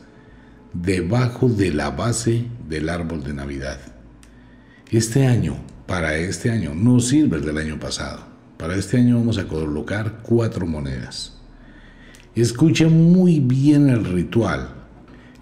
debajo 0.73 1.49
de 1.49 1.73
la 1.75 1.91
base 1.91 2.47
del 2.69 2.91
árbol 2.91 3.25
de 3.25 3.35
Navidad. 3.35 3.79
Este 4.89 5.27
año, 5.27 5.57
para 5.89 6.17
este 6.17 6.49
año, 6.49 6.77
no 6.77 7.01
sirve 7.01 7.39
el 7.39 7.45
del 7.45 7.59
año 7.59 7.81
pasado. 7.81 8.21
Para 8.57 8.77
este 8.77 8.99
año 8.99 9.19
vamos 9.19 9.39
a 9.39 9.49
colocar 9.49 10.21
cuatro 10.23 10.65
monedas. 10.65 11.32
Escuchen 12.35 13.13
muy 13.13 13.41
bien 13.41 13.91
el 13.91 14.07
ritual. 14.07 14.71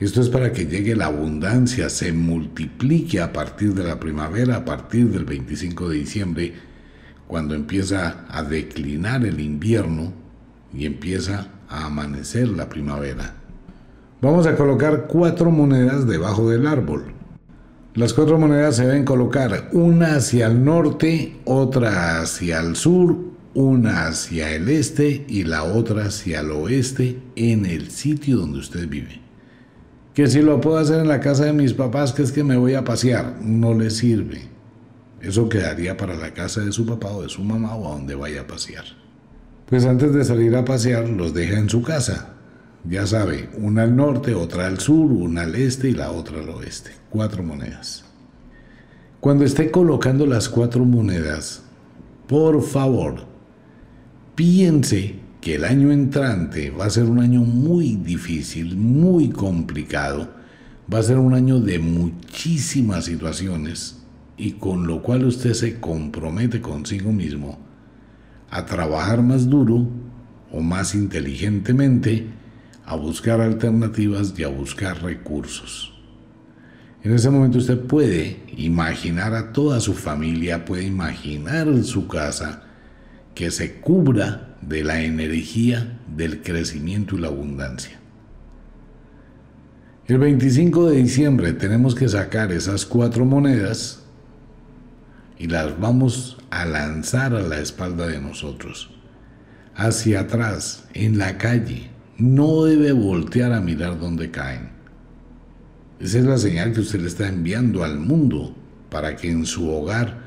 Esto 0.00 0.20
es 0.20 0.28
para 0.28 0.52
que 0.52 0.66
llegue 0.66 0.96
la 0.96 1.06
abundancia, 1.06 1.88
se 1.88 2.12
multiplique 2.12 3.20
a 3.20 3.32
partir 3.32 3.74
de 3.74 3.84
la 3.84 4.00
primavera, 4.00 4.56
a 4.56 4.64
partir 4.64 5.08
del 5.10 5.24
25 5.24 5.88
de 5.88 5.96
diciembre 5.96 6.54
cuando 7.28 7.54
empieza 7.54 8.24
a 8.28 8.42
declinar 8.42 9.24
el 9.24 9.38
invierno 9.38 10.12
y 10.74 10.84
empieza 10.84 11.46
a 11.68 11.86
amanecer 11.86 12.48
la 12.48 12.68
primavera. 12.68 13.34
Vamos 14.20 14.48
a 14.48 14.56
colocar 14.56 15.06
cuatro 15.06 15.52
monedas 15.52 16.08
debajo 16.08 16.50
del 16.50 16.66
árbol. 16.66 17.12
Las 17.94 18.12
cuatro 18.14 18.36
monedas 18.36 18.74
se 18.74 18.86
deben 18.86 19.04
colocar 19.04 19.68
una 19.70 20.16
hacia 20.16 20.48
el 20.48 20.64
norte, 20.64 21.36
otra 21.44 22.20
hacia 22.20 22.58
el 22.58 22.74
sur, 22.74 23.29
una 23.54 24.06
hacia 24.06 24.54
el 24.54 24.68
este 24.68 25.24
y 25.28 25.44
la 25.44 25.64
otra 25.64 26.06
hacia 26.06 26.40
el 26.40 26.50
oeste 26.52 27.20
en 27.36 27.66
el 27.66 27.90
sitio 27.90 28.36
donde 28.36 28.58
usted 28.58 28.88
vive. 28.88 29.20
Que 30.14 30.26
si 30.28 30.42
lo 30.42 30.60
puedo 30.60 30.78
hacer 30.78 31.00
en 31.00 31.08
la 31.08 31.20
casa 31.20 31.44
de 31.44 31.52
mis 31.52 31.72
papás, 31.72 32.12
que 32.12 32.22
es 32.22 32.32
que 32.32 32.44
me 32.44 32.56
voy 32.56 32.74
a 32.74 32.84
pasear, 32.84 33.36
no 33.42 33.74
le 33.74 33.90
sirve. 33.90 34.42
Eso 35.20 35.48
quedaría 35.48 35.96
para 35.96 36.14
la 36.14 36.32
casa 36.32 36.62
de 36.62 36.72
su 36.72 36.86
papá 36.86 37.10
o 37.10 37.22
de 37.22 37.28
su 37.28 37.42
mamá 37.42 37.74
o 37.74 37.88
a 37.88 37.96
donde 37.96 38.14
vaya 38.14 38.42
a 38.42 38.46
pasear. 38.46 38.84
Pues 39.66 39.84
antes 39.84 40.12
de 40.14 40.24
salir 40.24 40.54
a 40.56 40.64
pasear 40.64 41.08
los 41.08 41.34
deja 41.34 41.58
en 41.58 41.68
su 41.68 41.82
casa. 41.82 42.34
Ya 42.88 43.06
sabe, 43.06 43.50
una 43.58 43.82
al 43.82 43.94
norte, 43.94 44.34
otra 44.34 44.66
al 44.66 44.80
sur, 44.80 45.12
una 45.12 45.42
al 45.42 45.54
este 45.54 45.90
y 45.90 45.92
la 45.92 46.10
otra 46.10 46.40
al 46.40 46.48
oeste. 46.48 46.90
Cuatro 47.10 47.42
monedas. 47.42 48.04
Cuando 49.20 49.44
esté 49.44 49.70
colocando 49.70 50.24
las 50.24 50.48
cuatro 50.48 50.84
monedas, 50.86 51.62
por 52.26 52.62
favor, 52.62 53.29
piense 54.40 55.16
que 55.42 55.56
el 55.56 55.66
año 55.66 55.92
entrante 55.92 56.70
va 56.70 56.86
a 56.86 56.90
ser 56.90 57.04
un 57.04 57.20
año 57.20 57.42
muy 57.42 57.96
difícil, 57.96 58.74
muy 58.74 59.28
complicado, 59.28 60.30
va 60.90 61.00
a 61.00 61.02
ser 61.02 61.18
un 61.18 61.34
año 61.34 61.60
de 61.60 61.78
muchísimas 61.78 63.04
situaciones 63.04 63.98
y 64.38 64.52
con 64.52 64.86
lo 64.86 65.02
cual 65.02 65.26
usted 65.26 65.52
se 65.52 65.78
compromete 65.78 66.62
consigo 66.62 67.12
mismo 67.12 67.58
a 68.48 68.64
trabajar 68.64 69.20
más 69.20 69.50
duro 69.50 69.86
o 70.50 70.62
más 70.62 70.94
inteligentemente, 70.94 72.28
a 72.86 72.96
buscar 72.96 73.42
alternativas 73.42 74.32
y 74.38 74.44
a 74.44 74.48
buscar 74.48 75.02
recursos. 75.02 75.92
En 77.02 77.12
ese 77.12 77.28
momento 77.28 77.58
usted 77.58 77.78
puede 77.78 78.42
imaginar 78.56 79.34
a 79.34 79.52
toda 79.52 79.80
su 79.80 79.92
familia, 79.92 80.64
puede 80.64 80.84
imaginar 80.84 81.84
su 81.84 82.08
casa 82.08 82.69
que 83.34 83.50
se 83.50 83.80
cubra 83.80 84.56
de 84.60 84.84
la 84.84 85.02
energía 85.02 85.98
del 86.14 86.42
crecimiento 86.42 87.16
y 87.16 87.20
la 87.20 87.28
abundancia. 87.28 87.98
El 90.06 90.18
25 90.18 90.90
de 90.90 90.96
diciembre 90.96 91.52
tenemos 91.52 91.94
que 91.94 92.08
sacar 92.08 92.50
esas 92.52 92.84
cuatro 92.84 93.24
monedas 93.24 94.02
y 95.38 95.46
las 95.46 95.78
vamos 95.78 96.36
a 96.50 96.64
lanzar 96.64 97.34
a 97.34 97.40
la 97.40 97.60
espalda 97.60 98.06
de 98.08 98.20
nosotros, 98.20 98.90
hacia 99.74 100.20
atrás, 100.20 100.88
en 100.94 101.16
la 101.16 101.38
calle, 101.38 101.90
no 102.18 102.64
debe 102.64 102.92
voltear 102.92 103.52
a 103.52 103.60
mirar 103.60 103.98
dónde 103.98 104.30
caen. 104.30 104.70
Esa 106.00 106.18
es 106.18 106.24
la 106.24 106.38
señal 106.38 106.72
que 106.72 106.80
usted 106.80 107.00
le 107.00 107.08
está 107.08 107.28
enviando 107.28 107.84
al 107.84 107.98
mundo 107.98 108.54
para 108.90 109.16
que 109.16 109.30
en 109.30 109.46
su 109.46 109.70
hogar 109.70 110.18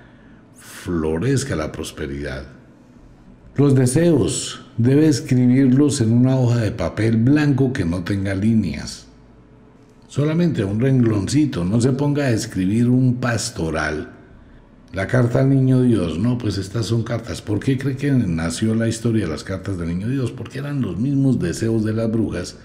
florezca 0.55 1.55
la 1.55 1.71
prosperidad. 1.71 2.45
Los 3.55 3.75
deseos 3.75 4.61
debe 4.77 5.07
escribirlos 5.07 6.01
en 6.01 6.11
una 6.11 6.35
hoja 6.35 6.57
de 6.57 6.71
papel 6.71 7.17
blanco 7.17 7.71
que 7.71 7.85
no 7.85 8.03
tenga 8.03 8.33
líneas. 8.33 9.05
Solamente 10.07 10.63
un 10.63 10.79
rengloncito, 10.79 11.63
no 11.63 11.79
se 11.79 11.91
ponga 11.91 12.23
a 12.23 12.31
escribir 12.31 12.89
un 12.89 13.17
pastoral. 13.17 14.09
La 14.91 15.05
carta 15.05 15.41
al 15.41 15.49
niño 15.49 15.83
Dios, 15.83 16.17
no, 16.17 16.39
pues 16.39 16.57
estas 16.57 16.87
son 16.87 17.03
cartas. 17.03 17.43
¿Por 17.43 17.59
qué 17.59 17.77
cree 17.77 17.95
que 17.95 18.11
nació 18.11 18.73
la 18.73 18.87
historia 18.87 19.25
de 19.25 19.31
las 19.31 19.43
cartas 19.43 19.77
del 19.77 19.89
niño 19.89 20.09
Dios? 20.09 20.31
Porque 20.31 20.57
eran 20.57 20.81
los 20.81 20.97
mismos 20.97 21.39
deseos 21.39 21.83
de 21.83 21.93
las 21.93 22.11
brujas, 22.11 22.57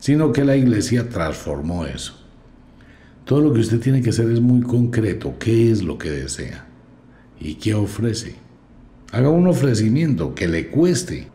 sino 0.00 0.32
que 0.32 0.44
la 0.44 0.56
iglesia 0.56 1.08
transformó 1.08 1.86
eso. 1.86 2.18
Todo 3.24 3.42
lo 3.42 3.52
que 3.52 3.60
usted 3.60 3.78
tiene 3.78 4.02
que 4.02 4.10
hacer 4.10 4.28
es 4.32 4.40
muy 4.40 4.62
concreto. 4.62 5.36
¿Qué 5.38 5.70
es 5.70 5.84
lo 5.84 5.98
que 5.98 6.10
desea? 6.10 6.66
¿Y 7.38 7.54
qué 7.54 7.74
ofrece? 7.74 8.45
Haga 9.12 9.30
un 9.30 9.46
ofrecimiento 9.46 10.34
que 10.34 10.48
le 10.48 10.68
cueste. 10.68 11.28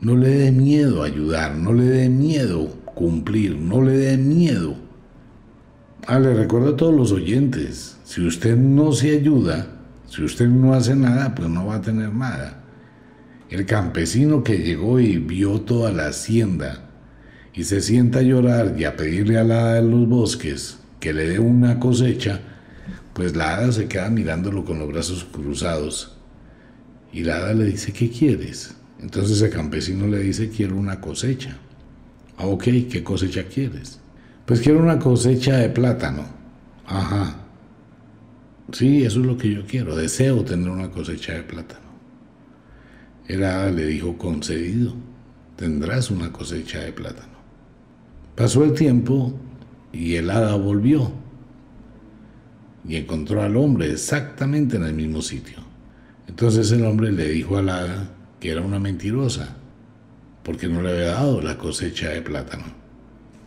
No 0.00 0.16
le 0.16 0.28
dé 0.28 0.52
miedo 0.52 1.02
ayudar, 1.02 1.54
no 1.56 1.74
le 1.74 1.84
dé 1.84 2.08
miedo 2.08 2.68
cumplir, 2.94 3.56
no 3.56 3.82
le 3.82 3.92
dé 3.92 4.16
miedo. 4.16 4.74
Ah, 6.06 6.18
le 6.18 6.32
recuerdo 6.32 6.70
a 6.70 6.76
todos 6.76 6.94
los 6.94 7.12
oyentes, 7.12 7.98
si 8.04 8.26
usted 8.26 8.56
no 8.56 8.92
se 8.92 9.10
ayuda, 9.10 9.66
si 10.08 10.22
usted 10.22 10.48
no 10.48 10.72
hace 10.72 10.96
nada, 10.96 11.34
pues 11.34 11.48
no 11.50 11.66
va 11.66 11.76
a 11.76 11.82
tener 11.82 12.14
nada. 12.14 12.62
El 13.50 13.66
campesino 13.66 14.42
que 14.42 14.58
llegó 14.58 14.98
y 14.98 15.18
vio 15.18 15.60
toda 15.60 15.92
la 15.92 16.06
hacienda 16.06 16.88
y 17.52 17.64
se 17.64 17.82
sienta 17.82 18.20
a 18.20 18.22
llorar 18.22 18.74
y 18.78 18.84
a 18.84 18.96
pedirle 18.96 19.38
a 19.38 19.44
la 19.44 19.60
hada 19.60 19.74
de 19.74 19.82
los 19.82 20.08
bosques 20.08 20.78
que 21.00 21.12
le 21.12 21.28
dé 21.28 21.38
una 21.38 21.78
cosecha, 21.78 22.40
pues 23.12 23.36
la 23.36 23.56
hada 23.56 23.72
se 23.72 23.88
queda 23.88 24.08
mirándolo 24.08 24.64
con 24.64 24.78
los 24.78 24.88
brazos 24.88 25.24
cruzados 25.24 26.19
y 27.12 27.24
la 27.24 27.36
hada 27.36 27.54
le 27.54 27.64
dice, 27.64 27.92
¿qué 27.92 28.10
quieres? 28.10 28.74
Entonces 29.00 29.40
el 29.42 29.50
campesino 29.50 30.06
le 30.06 30.18
dice, 30.18 30.50
quiero 30.50 30.76
una 30.76 31.00
cosecha. 31.00 31.56
Ah, 32.36 32.46
ok, 32.46 32.64
¿qué 32.90 33.02
cosecha 33.02 33.44
quieres? 33.44 34.00
Pues 34.46 34.60
quiero 34.60 34.80
una 34.80 34.98
cosecha 34.98 35.56
de 35.56 35.70
plátano. 35.70 36.24
Ajá. 36.86 37.36
Sí, 38.72 39.04
eso 39.04 39.20
es 39.20 39.26
lo 39.26 39.36
que 39.36 39.52
yo 39.52 39.66
quiero. 39.66 39.96
Deseo 39.96 40.44
tener 40.44 40.68
una 40.68 40.90
cosecha 40.90 41.34
de 41.34 41.42
plátano. 41.42 41.90
El 43.26 43.44
hada 43.44 43.70
le 43.70 43.86
dijo, 43.86 44.16
concedido, 44.16 44.94
tendrás 45.56 46.10
una 46.10 46.32
cosecha 46.32 46.80
de 46.80 46.92
plátano. 46.92 47.38
Pasó 48.34 48.64
el 48.64 48.72
tiempo 48.72 49.34
y 49.92 50.14
el 50.14 50.30
hada 50.30 50.54
volvió 50.54 51.12
y 52.86 52.96
encontró 52.96 53.42
al 53.42 53.56
hombre 53.56 53.92
exactamente 53.92 54.76
en 54.76 54.84
el 54.84 54.94
mismo 54.94 55.20
sitio. 55.22 55.69
Entonces 56.30 56.70
el 56.70 56.86
hombre 56.86 57.10
le 57.10 57.28
dijo 57.28 57.58
a 57.58 57.62
la 57.62 57.78
hada 57.78 58.10
que 58.38 58.52
era 58.52 58.60
una 58.60 58.78
mentirosa, 58.78 59.56
porque 60.44 60.68
no 60.68 60.80
le 60.80 60.90
había 60.90 61.06
dado 61.06 61.42
la 61.42 61.58
cosecha 61.58 62.10
de 62.10 62.22
plátano. 62.22 62.66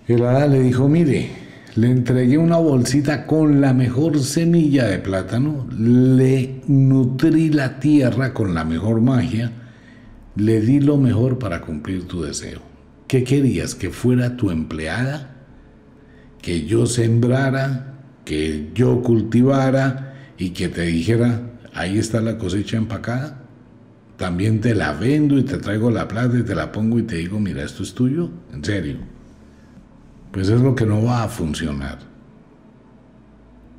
El 0.06 0.26
hada 0.26 0.48
le 0.48 0.60
dijo, 0.60 0.90
mire, 0.90 1.32
le 1.76 1.90
entregué 1.90 2.38
una 2.38 2.58
bolsita 2.58 3.26
con 3.26 3.62
la 3.62 3.74
mejor 3.74 4.20
semilla 4.20 4.86
de 4.86 5.00
plátano, 5.00 5.66
le 5.72 6.62
nutrí 6.68 7.50
la 7.52 7.80
tierra 7.80 8.34
con 8.34 8.54
la 8.54 8.66
mejor 8.66 9.00
magia, 9.00 9.50
le 10.36 10.60
di 10.60 10.82
lo 10.82 10.98
mejor 10.98 11.40
para 11.40 11.62
cumplir 11.62 12.06
tu 12.06 12.22
deseo. 12.22 12.60
¿Qué 13.08 13.24
querías? 13.24 13.76
¿Que 13.76 13.92
fuera 13.92 14.36
tu 14.36 14.52
empleada? 14.52 15.38
¿Que 16.42 16.66
yo 16.66 16.86
sembrara? 16.86 17.96
¿Que 18.26 18.72
yo 18.76 19.02
cultivara? 19.02 20.16
Y 20.38 20.50
que 20.50 20.68
te 20.68 20.82
dijera, 20.82 21.53
ahí 21.74 21.98
está 21.98 22.22
la 22.22 22.38
cosecha 22.38 22.78
empacada. 22.78 23.40
También 24.18 24.62
te 24.62 24.76
la 24.76 24.94
vendo 24.94 25.38
y 25.38 25.44
te 25.44 25.58
traigo 25.58 25.90
la 25.90 26.08
plata 26.08 26.38
y 26.38 26.44
te 26.44 26.56
la 26.56 26.72
pongo 26.72 27.00
y 27.00 27.04
te 27.04 27.16
digo, 27.16 27.40
mira, 27.40 27.64
esto 27.64 27.84
es 27.84 27.94
tuyo, 27.94 28.30
en 28.54 28.64
serio. 28.64 28.98
Pues 30.32 30.50
es 30.50 30.62
lo 30.62 30.76
que 30.76 30.86
no 30.86 31.04
va 31.04 31.24
a 31.24 31.28
funcionar. 31.28 32.00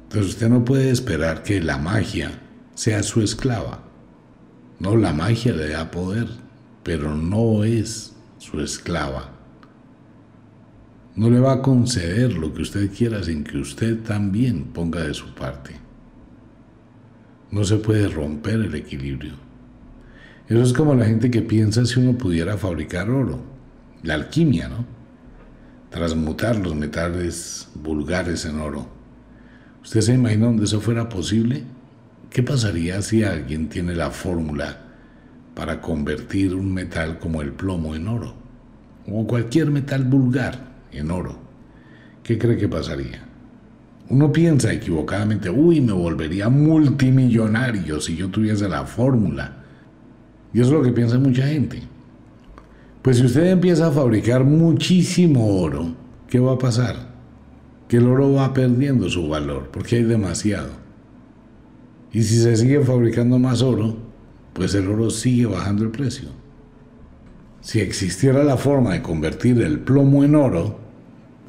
Entonces 0.05 0.35
usted 0.35 0.49
no 0.49 0.65
puede 0.65 0.91
esperar 0.91 1.43
que 1.43 1.61
la 1.61 1.79
magia 1.79 2.31
sea 2.75 3.03
su 3.03 3.23
esclava. 3.23 3.81
No, 4.79 4.97
la 4.97 5.13
magia 5.13 5.53
le 5.53 5.69
da 5.69 5.91
poder, 5.91 6.29
pero 6.83 7.15
no 7.17 7.65
es 7.65 8.15
su 8.39 8.61
esclava. 8.61 9.31
No 11.17 11.31
le 11.31 11.39
va 11.39 11.55
a 11.55 11.63
conceder 11.63 12.35
lo 12.35 12.53
que 12.53 12.63
usted 12.63 12.91
quiera 12.93 13.23
sin 13.23 13.45
que 13.45 13.59
usted 13.59 14.01
también 14.03 14.65
ponga 14.65 15.01
de 15.01 15.15
su 15.15 15.33
parte. 15.35 15.84
No 17.55 17.63
se 17.63 17.77
puede 17.77 18.09
romper 18.09 18.55
el 18.55 18.75
equilibrio. 18.75 19.35
Eso 20.49 20.61
es 20.61 20.73
como 20.73 20.97
la 20.97 21.05
gente 21.05 21.31
que 21.31 21.41
piensa 21.41 21.87
si 21.87 22.01
uno 22.01 22.19
pudiera 22.19 22.59
fabricar 22.59 23.09
oro. 23.09 23.45
La 24.03 24.15
alquimia, 24.15 24.69
¿no? 24.69 24.85
Transmutar 25.89 26.57
los 26.57 26.75
metales 26.75 27.69
vulgares 27.77 28.45
en 28.45 28.59
oro. 28.59 28.89
¿Usted 29.85 30.01
se 30.01 30.15
imagina 30.15 30.47
donde 30.47 30.65
eso 30.65 30.81
fuera 30.81 31.09
posible? 31.09 31.63
¿Qué 32.29 32.43
pasaría 32.43 33.01
si 33.03 33.23
alguien 33.23 33.69
tiene 33.69 33.95
la 33.95 34.11
fórmula 34.11 34.77
para 35.55 35.81
convertir 35.81 36.57
un 36.57 36.75
metal 36.75 37.21
como 37.21 37.41
el 37.41 37.53
plomo 37.53 37.95
en 37.95 38.09
oro? 38.09 38.35
O 39.07 39.29
cualquier 39.29 39.71
metal 39.71 40.03
vulgar 40.03 40.73
en 40.91 41.09
oro. 41.13 41.39
¿Qué 42.25 42.37
cree 42.37 42.57
que 42.57 42.67
pasaría? 42.67 43.34
Uno 44.11 44.31
piensa 44.31 44.73
equivocadamente, 44.73 45.49
uy, 45.49 45.81
me 45.81 45.93
volvería 45.93 46.49
multimillonario 46.49 48.01
si 48.01 48.17
yo 48.17 48.29
tuviese 48.29 48.69
la 48.69 48.85
fórmula. 48.85 49.65
Y 50.53 50.61
eso 50.61 50.69
es 50.69 50.75
lo 50.75 50.83
que 50.83 50.93
piensa 50.93 51.19
mucha 51.19 51.47
gente. 51.47 51.83
Pues 53.01 53.19
si 53.19 53.25
usted 53.25 53.47
empieza 53.51 53.89
a 53.89 53.93
fabricar 53.93 54.45
muchísimo 54.45 55.59
oro, 55.61 55.95
¿qué 56.29 56.39
va 56.39 56.53
a 56.53 56.59
pasar? 56.59 57.15
Que 57.89 57.97
el 57.97 58.07
oro 58.07 58.33
va 58.33 58.53
perdiendo 58.53 59.09
su 59.09 59.29
valor, 59.29 59.71
porque 59.73 59.97
hay 59.97 60.05
demasiado. 60.05 60.71
Y 62.13 62.23
si 62.23 62.37
se 62.39 62.57
sigue 62.57 62.81
fabricando 62.81 63.39
más 63.39 63.63
oro, 63.63 63.97
pues 64.53 64.75
el 64.75 64.89
oro 64.89 65.11
sigue 65.11 65.47
bajando 65.47 65.83
el 65.83 65.91
precio. 65.91 66.29
Si 67.61 67.81
existiera 67.81 68.45
la 68.45 68.57
forma 68.57 68.93
de 68.93 69.03
convertir 69.03 69.61
el 69.63 69.81
plomo 69.81 70.23
en 70.23 70.35
oro, 70.35 70.79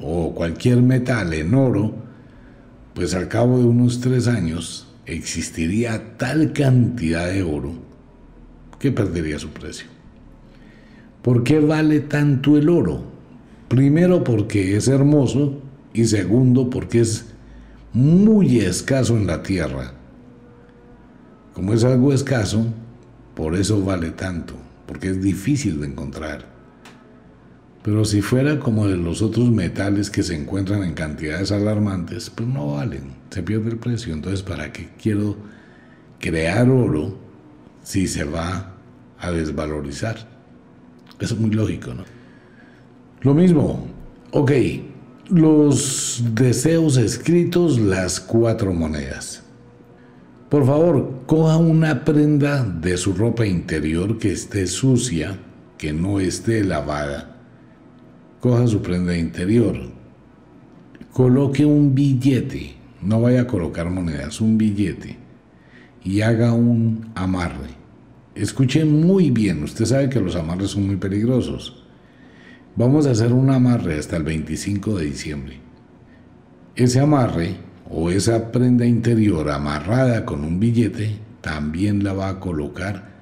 o 0.00 0.34
cualquier 0.34 0.82
metal 0.82 1.32
en 1.32 1.54
oro, 1.54 2.05
pues 2.96 3.14
al 3.14 3.28
cabo 3.28 3.58
de 3.58 3.64
unos 3.64 4.00
tres 4.00 4.26
años 4.26 4.86
existiría 5.04 6.16
tal 6.16 6.54
cantidad 6.54 7.28
de 7.28 7.42
oro 7.42 7.74
que 8.78 8.90
perdería 8.90 9.38
su 9.38 9.50
precio. 9.50 9.86
¿Por 11.20 11.44
qué 11.44 11.60
vale 11.60 12.00
tanto 12.00 12.56
el 12.56 12.70
oro? 12.70 13.02
Primero 13.68 14.24
porque 14.24 14.78
es 14.78 14.88
hermoso 14.88 15.60
y 15.92 16.06
segundo 16.06 16.70
porque 16.70 17.00
es 17.00 17.26
muy 17.92 18.60
escaso 18.60 19.18
en 19.18 19.26
la 19.26 19.42
tierra. 19.42 19.92
Como 21.52 21.74
es 21.74 21.84
algo 21.84 22.14
escaso, 22.14 22.64
por 23.34 23.56
eso 23.56 23.84
vale 23.84 24.12
tanto, 24.12 24.54
porque 24.86 25.10
es 25.10 25.22
difícil 25.22 25.82
de 25.82 25.88
encontrar. 25.88 26.55
Pero 27.86 28.04
si 28.04 28.20
fuera 28.20 28.58
como 28.58 28.88
de 28.88 28.96
los 28.96 29.22
otros 29.22 29.48
metales 29.48 30.10
que 30.10 30.24
se 30.24 30.34
encuentran 30.34 30.82
en 30.82 30.94
cantidades 30.94 31.52
alarmantes, 31.52 32.30
pues 32.30 32.48
no 32.48 32.72
valen, 32.72 33.14
se 33.30 33.44
pierde 33.44 33.70
el 33.70 33.76
precio. 33.76 34.12
Entonces, 34.12 34.42
¿para 34.42 34.72
qué 34.72 34.88
quiero 35.00 35.36
crear 36.18 36.68
oro 36.68 37.16
si 37.84 38.08
se 38.08 38.24
va 38.24 38.74
a 39.20 39.30
desvalorizar? 39.30 40.16
Eso 41.20 41.34
es 41.34 41.40
muy 41.40 41.50
lógico, 41.50 41.94
¿no? 41.94 42.02
Lo 43.20 43.34
mismo, 43.34 43.86
ok, 44.32 44.50
los 45.30 46.24
deseos 46.34 46.96
escritos, 46.96 47.78
las 47.78 48.18
cuatro 48.18 48.72
monedas. 48.72 49.44
Por 50.48 50.66
favor, 50.66 51.22
coja 51.26 51.56
una 51.56 52.04
prenda 52.04 52.64
de 52.64 52.96
su 52.96 53.12
ropa 53.12 53.46
interior 53.46 54.18
que 54.18 54.32
esté 54.32 54.66
sucia, 54.66 55.38
que 55.78 55.92
no 55.92 56.18
esté 56.18 56.64
lavada 56.64 57.35
coja 58.46 58.68
su 58.68 58.80
prenda 58.80 59.16
interior, 59.16 59.76
coloque 61.12 61.64
un 61.64 61.96
billete, 61.96 62.76
no 63.02 63.20
vaya 63.20 63.40
a 63.40 63.46
colocar 63.48 63.90
monedas, 63.90 64.40
un 64.40 64.56
billete, 64.56 65.16
y 66.04 66.20
haga 66.20 66.52
un 66.52 67.10
amarre. 67.16 67.70
Escuche 68.36 68.84
muy 68.84 69.32
bien, 69.32 69.64
usted 69.64 69.84
sabe 69.84 70.08
que 70.08 70.20
los 70.20 70.36
amarres 70.36 70.70
son 70.70 70.86
muy 70.86 70.94
peligrosos. 70.94 71.84
Vamos 72.76 73.08
a 73.08 73.10
hacer 73.10 73.32
un 73.32 73.50
amarre 73.50 73.98
hasta 73.98 74.16
el 74.16 74.22
25 74.22 74.98
de 74.98 75.06
diciembre. 75.06 75.58
Ese 76.76 77.00
amarre 77.00 77.56
o 77.90 78.10
esa 78.10 78.52
prenda 78.52 78.86
interior 78.86 79.50
amarrada 79.50 80.24
con 80.24 80.44
un 80.44 80.60
billete 80.60 81.16
también 81.40 82.04
la 82.04 82.12
va 82.12 82.28
a 82.28 82.38
colocar 82.38 83.15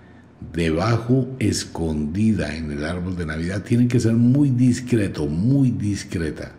debajo, 0.53 1.29
escondida 1.39 2.57
en 2.57 2.73
el 2.73 2.85
árbol 2.85 3.17
de 3.17 3.27
Navidad, 3.27 3.63
tiene 3.63 3.89
que 3.89 4.01
ser 4.01 4.15
muy 4.15 4.51
discreto, 4.51 5.27
muy 5.27 5.71
discreta. 5.71 6.53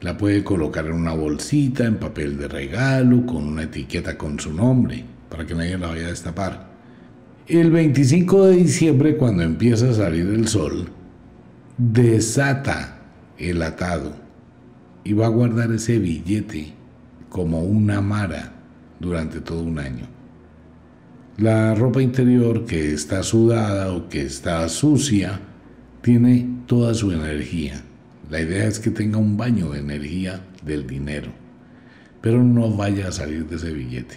La 0.00 0.16
puede 0.16 0.44
colocar 0.44 0.86
en 0.86 0.92
una 0.92 1.14
bolsita, 1.14 1.84
en 1.84 1.96
papel 1.96 2.36
de 2.36 2.48
regalo, 2.48 3.24
con 3.24 3.44
una 3.44 3.62
etiqueta 3.64 4.18
con 4.18 4.38
su 4.38 4.52
nombre, 4.52 5.04
para 5.28 5.46
que 5.46 5.54
nadie 5.54 5.78
la 5.78 5.88
vaya 5.88 6.06
a 6.06 6.10
destapar. 6.10 6.74
El 7.46 7.70
25 7.70 8.46
de 8.46 8.56
diciembre, 8.56 9.16
cuando 9.16 9.42
empieza 9.42 9.90
a 9.90 9.94
salir 9.94 10.26
el 10.26 10.48
sol, 10.48 10.88
desata 11.76 12.98
el 13.38 13.62
atado 13.62 14.14
y 15.02 15.12
va 15.12 15.26
a 15.26 15.30
guardar 15.30 15.72
ese 15.72 15.98
billete 15.98 16.72
como 17.28 17.62
una 17.62 18.00
mara 18.00 18.52
durante 19.00 19.40
todo 19.40 19.62
un 19.62 19.78
año. 19.78 20.13
La 21.38 21.74
ropa 21.74 22.00
interior 22.00 22.64
que 22.64 22.92
está 22.92 23.24
sudada 23.24 23.92
o 23.92 24.08
que 24.08 24.22
está 24.22 24.68
sucia 24.68 25.40
tiene 26.00 26.48
toda 26.66 26.94
su 26.94 27.10
energía. 27.10 27.82
La 28.30 28.40
idea 28.40 28.66
es 28.66 28.78
que 28.78 28.90
tenga 28.90 29.18
un 29.18 29.36
baño 29.36 29.70
de 29.70 29.80
energía 29.80 30.44
del 30.64 30.86
dinero, 30.86 31.32
pero 32.20 32.40
no 32.40 32.70
vaya 32.70 33.08
a 33.08 33.12
salir 33.12 33.48
de 33.48 33.56
ese 33.56 33.72
billete. 33.72 34.14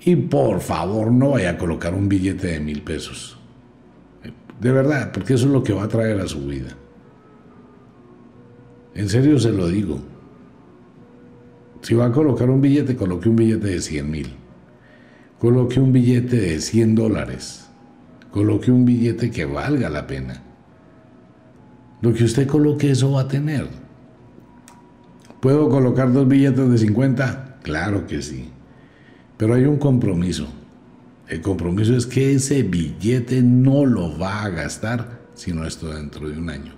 Y 0.00 0.16
por 0.16 0.60
favor 0.62 1.12
no 1.12 1.32
vaya 1.32 1.50
a 1.50 1.58
colocar 1.58 1.94
un 1.94 2.08
billete 2.08 2.46
de 2.46 2.60
mil 2.60 2.80
pesos. 2.80 3.38
De 4.58 4.72
verdad, 4.72 5.12
porque 5.12 5.34
eso 5.34 5.44
es 5.44 5.52
lo 5.52 5.62
que 5.62 5.74
va 5.74 5.84
a 5.84 5.88
traer 5.88 6.18
a 6.20 6.26
su 6.26 6.46
vida. 6.46 6.70
En 8.94 9.10
serio 9.10 9.38
se 9.38 9.52
lo 9.52 9.68
digo. 9.68 10.00
Si 11.82 11.94
va 11.94 12.06
a 12.06 12.12
colocar 12.12 12.48
un 12.48 12.62
billete, 12.62 12.96
coloque 12.96 13.28
un 13.28 13.36
billete 13.36 13.66
de 13.66 13.80
100 13.82 14.10
mil. 14.10 14.45
Coloque 15.46 15.78
un 15.78 15.92
billete 15.92 16.40
de 16.40 16.60
100 16.60 16.96
dólares. 16.96 17.68
Coloque 18.32 18.72
un 18.72 18.84
billete 18.84 19.30
que 19.30 19.44
valga 19.44 19.88
la 19.88 20.04
pena. 20.04 20.42
Lo 22.00 22.12
que 22.12 22.24
usted 22.24 22.48
coloque, 22.48 22.90
eso 22.90 23.12
va 23.12 23.20
a 23.20 23.28
tener. 23.28 23.68
¿Puedo 25.38 25.68
colocar 25.68 26.12
dos 26.12 26.26
billetes 26.26 26.68
de 26.68 26.78
50? 26.78 27.60
Claro 27.62 28.08
que 28.08 28.22
sí. 28.22 28.48
Pero 29.36 29.54
hay 29.54 29.66
un 29.66 29.76
compromiso. 29.76 30.48
El 31.28 31.42
compromiso 31.42 31.96
es 31.96 32.06
que 32.06 32.34
ese 32.34 32.64
billete 32.64 33.40
no 33.40 33.86
lo 33.86 34.18
va 34.18 34.42
a 34.42 34.48
gastar 34.48 35.28
sino 35.34 35.64
esto 35.64 35.94
dentro 35.94 36.28
de 36.28 36.36
un 36.40 36.50
año. 36.50 36.72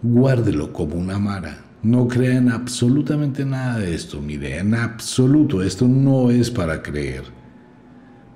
Guárdelo 0.00 0.72
como 0.72 0.94
una 0.94 1.18
mara. 1.18 1.58
No 1.82 2.06
crea 2.06 2.36
en 2.36 2.48
absolutamente 2.48 3.44
nada 3.44 3.78
de 3.78 3.94
esto. 3.94 4.20
Mire, 4.20 4.58
en 4.58 4.74
absoluto, 4.74 5.62
esto 5.62 5.88
no 5.88 6.30
es 6.30 6.48
para 6.48 6.80
creer. 6.80 7.24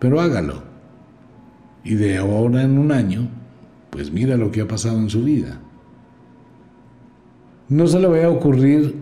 Pero 0.01 0.21
hágalo. 0.21 0.65
Y 1.85 1.95
de 1.95 2.17
ahora 2.17 2.63
en 2.63 2.77
un 2.77 2.91
año, 2.91 3.29
pues 3.91 4.11
mira 4.11 4.37
lo 4.37 4.51
que 4.51 4.63
ha 4.63 4.69
pasado 4.69 4.99
en 4.99 5.09
su 5.09 5.23
vida. 5.23 5.61
No 7.69 7.87
se 7.87 8.01
le 8.01 8.09
vaya 8.09 8.27
a 8.27 8.31
ocurrir 8.31 8.97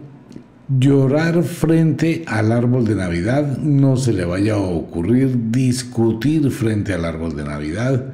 llorar 0.78 1.42
frente 1.42 2.24
al 2.26 2.52
árbol 2.52 2.84
de 2.84 2.96
Navidad, 2.96 3.58
no 3.58 3.96
se 3.96 4.12
le 4.12 4.26
vaya 4.26 4.54
a 4.54 4.58
ocurrir 4.58 5.50
discutir 5.50 6.50
frente 6.50 6.92
al 6.92 7.06
árbol 7.06 7.34
de 7.34 7.44
Navidad, 7.44 8.12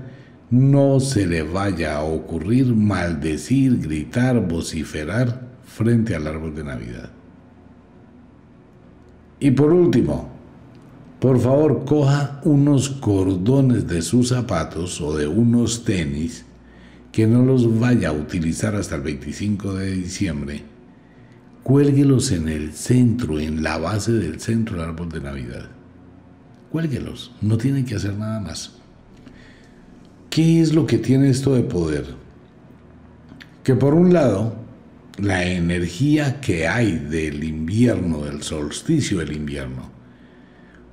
no 0.50 1.00
se 1.00 1.26
le 1.26 1.42
vaya 1.42 1.96
a 1.96 2.02
ocurrir 2.02 2.74
maldecir, 2.74 3.80
gritar, 3.80 4.48
vociferar 4.48 5.49
frente 5.80 6.14
al 6.14 6.26
árbol 6.26 6.54
de 6.54 6.62
Navidad. 6.62 7.08
Y 9.40 9.50
por 9.52 9.72
último, 9.72 10.28
por 11.18 11.40
favor 11.40 11.86
coja 11.86 12.38
unos 12.44 12.90
cordones 12.90 13.88
de 13.88 14.02
sus 14.02 14.28
zapatos 14.28 15.00
o 15.00 15.16
de 15.16 15.26
unos 15.26 15.84
tenis 15.84 16.44
que 17.10 17.26
no 17.26 17.42
los 17.42 17.80
vaya 17.80 18.10
a 18.10 18.12
utilizar 18.12 18.76
hasta 18.76 18.96
el 18.96 19.00
25 19.00 19.72
de 19.72 19.90
diciembre. 19.92 20.62
Cuélguelos 21.62 22.30
en 22.30 22.50
el 22.50 22.74
centro, 22.74 23.40
en 23.40 23.62
la 23.62 23.78
base 23.78 24.12
del 24.12 24.38
centro 24.38 24.76
del 24.76 24.90
árbol 24.90 25.08
de 25.08 25.22
Navidad. 25.22 25.70
Cuélguelos, 26.70 27.32
no 27.40 27.56
tienen 27.56 27.86
que 27.86 27.94
hacer 27.94 28.14
nada 28.18 28.38
más. 28.38 28.74
¿Qué 30.28 30.60
es 30.60 30.74
lo 30.74 30.86
que 30.86 30.98
tiene 30.98 31.30
esto 31.30 31.54
de 31.54 31.62
poder? 31.62 32.04
Que 33.64 33.74
por 33.74 33.94
un 33.94 34.12
lado, 34.12 34.60
la 35.22 35.44
energía 35.44 36.40
que 36.40 36.66
hay 36.66 36.92
del 36.96 37.44
invierno, 37.44 38.24
del 38.24 38.42
solsticio 38.42 39.18
del 39.18 39.32
invierno, 39.32 39.90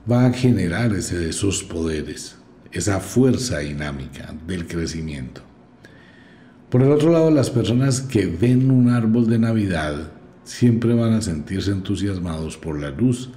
va 0.09 0.25
a 0.25 0.33
generar 0.33 0.93
ese, 0.93 1.29
esos 1.29 1.63
poderes, 1.63 2.37
esa 2.71 2.99
fuerza 2.99 3.59
dinámica 3.59 4.33
del 4.45 4.67
crecimiento. 4.67 5.41
Por 6.69 6.81
el 6.81 6.91
otro 6.91 7.11
lado, 7.11 7.31
las 7.31 7.49
personas 7.49 8.01
que 8.01 8.25
ven 8.25 8.71
un 8.71 8.89
árbol 8.89 9.29
de 9.29 9.39
Navidad 9.39 10.11
siempre 10.43 10.93
van 10.93 11.13
a 11.13 11.21
sentirse 11.21 11.71
entusiasmados 11.71 12.57
por 12.57 12.79
la 12.79 12.89
luz 12.89 13.29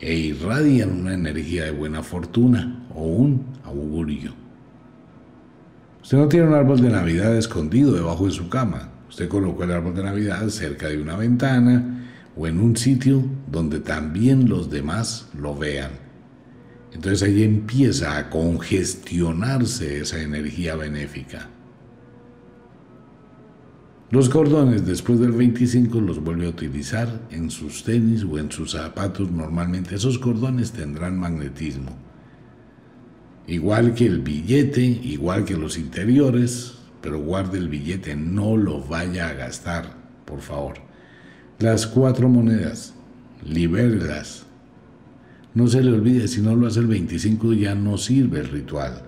e 0.00 0.14
irradian 0.14 0.90
una 0.90 1.14
energía 1.14 1.64
de 1.64 1.70
buena 1.72 2.02
fortuna 2.02 2.86
o 2.94 3.04
un 3.04 3.44
augurio. 3.64 4.32
Usted 6.02 6.18
no 6.18 6.28
tiene 6.28 6.46
un 6.46 6.54
árbol 6.54 6.80
de 6.80 6.90
Navidad 6.90 7.36
escondido 7.36 7.92
debajo 7.92 8.26
de 8.26 8.32
su 8.32 8.48
cama. 8.48 8.88
Usted 9.10 9.28
colocó 9.28 9.64
el 9.64 9.72
árbol 9.72 9.94
de 9.94 10.04
Navidad 10.04 10.48
cerca 10.48 10.88
de 10.88 11.02
una 11.02 11.16
ventana 11.16 12.06
o 12.36 12.46
en 12.46 12.58
un 12.58 12.76
sitio 12.76 13.22
donde 13.50 13.80
también 13.80 14.48
los 14.48 14.70
demás 14.70 15.28
lo 15.38 15.54
vean. 15.54 15.90
Entonces 16.92 17.22
ahí 17.22 17.42
empieza 17.42 18.16
a 18.16 18.30
congestionarse 18.30 20.00
esa 20.00 20.22
energía 20.22 20.76
benéfica. 20.76 21.48
Los 24.10 24.28
cordones 24.28 24.86
después 24.86 25.20
del 25.20 25.32
25 25.32 26.00
los 26.00 26.22
vuelve 26.22 26.46
a 26.46 26.50
utilizar 26.50 27.20
en 27.30 27.50
sus 27.50 27.84
tenis 27.84 28.24
o 28.24 28.38
en 28.38 28.50
sus 28.50 28.70
zapatos. 28.72 29.30
Normalmente 29.30 29.94
esos 29.94 30.18
cordones 30.18 30.72
tendrán 30.72 31.18
magnetismo 31.18 31.96
igual 33.50 33.94
que 33.94 34.06
el 34.06 34.20
billete, 34.20 34.80
igual 34.80 35.44
que 35.44 35.56
los 35.56 35.76
interiores, 35.76 36.74
pero 37.00 37.18
guarde 37.18 37.58
el 37.58 37.68
billete, 37.68 38.14
no 38.16 38.56
lo 38.56 38.80
vaya 38.80 39.28
a 39.28 39.34
gastar, 39.34 39.94
por 40.24 40.40
favor. 40.40 40.74
Las 41.58 41.86
cuatro 41.86 42.28
monedas, 42.28 42.94
libérelas. 43.44 44.46
No 45.54 45.66
se 45.66 45.82
le 45.82 45.92
olvide, 45.92 46.28
si 46.28 46.40
no 46.40 46.54
lo 46.54 46.66
hace 46.66 46.80
el 46.80 46.86
25 46.86 47.52
ya 47.54 47.74
no 47.74 47.98
sirve 47.98 48.40
el 48.40 48.48
ritual. 48.48 49.02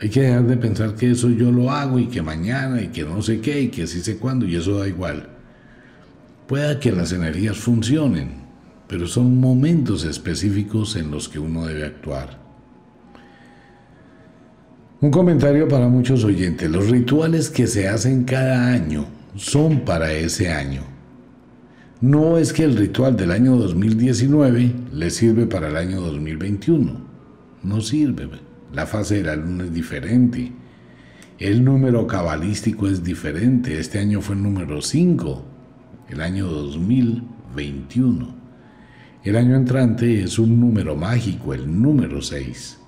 Hay 0.00 0.08
que 0.08 0.22
dejar 0.22 0.46
de 0.46 0.56
pensar 0.56 0.94
que 0.94 1.10
eso 1.10 1.28
yo 1.28 1.52
lo 1.52 1.70
hago 1.70 1.98
y 1.98 2.06
que 2.06 2.22
mañana 2.22 2.80
y 2.80 2.88
que 2.88 3.04
no 3.04 3.20
sé 3.20 3.40
qué 3.40 3.60
y 3.60 3.68
que 3.68 3.82
así 3.82 4.00
sé 4.00 4.16
cuándo 4.16 4.46
y 4.46 4.56
eso 4.56 4.78
da 4.78 4.88
igual. 4.88 5.28
Pueda 6.46 6.80
que 6.80 6.90
las 6.90 7.12
energías 7.12 7.58
funcionen, 7.58 8.30
pero 8.88 9.06
son 9.06 9.38
momentos 9.38 10.04
específicos 10.04 10.96
en 10.96 11.10
los 11.10 11.28
que 11.28 11.38
uno 11.38 11.66
debe 11.66 11.84
actuar. 11.84 12.49
Un 15.02 15.10
comentario 15.10 15.66
para 15.66 15.88
muchos 15.88 16.24
oyentes. 16.24 16.70
Los 16.70 16.90
rituales 16.90 17.48
que 17.48 17.66
se 17.66 17.88
hacen 17.88 18.24
cada 18.24 18.70
año 18.70 19.06
son 19.34 19.80
para 19.80 20.12
ese 20.12 20.52
año. 20.52 20.82
No 22.02 22.36
es 22.36 22.52
que 22.52 22.64
el 22.64 22.76
ritual 22.76 23.16
del 23.16 23.30
año 23.30 23.56
2019 23.56 24.74
le 24.92 25.08
sirve 25.08 25.46
para 25.46 25.68
el 25.68 25.76
año 25.76 26.02
2021. 26.02 27.00
No 27.62 27.80
sirve. 27.80 28.28
La 28.74 28.84
fase 28.84 29.16
de 29.16 29.22
la 29.22 29.36
luna 29.36 29.64
es 29.64 29.72
diferente. 29.72 30.52
El 31.38 31.64
número 31.64 32.06
cabalístico 32.06 32.86
es 32.86 33.02
diferente. 33.02 33.78
Este 33.78 34.00
año 34.00 34.20
fue 34.20 34.34
el 34.34 34.42
número 34.42 34.82
5, 34.82 35.44
el 36.10 36.20
año 36.20 36.46
2021. 36.46 38.34
El 39.24 39.36
año 39.36 39.56
entrante 39.56 40.22
es 40.22 40.38
un 40.38 40.60
número 40.60 40.94
mágico, 40.94 41.54
el 41.54 41.80
número 41.80 42.20
6. 42.20 42.79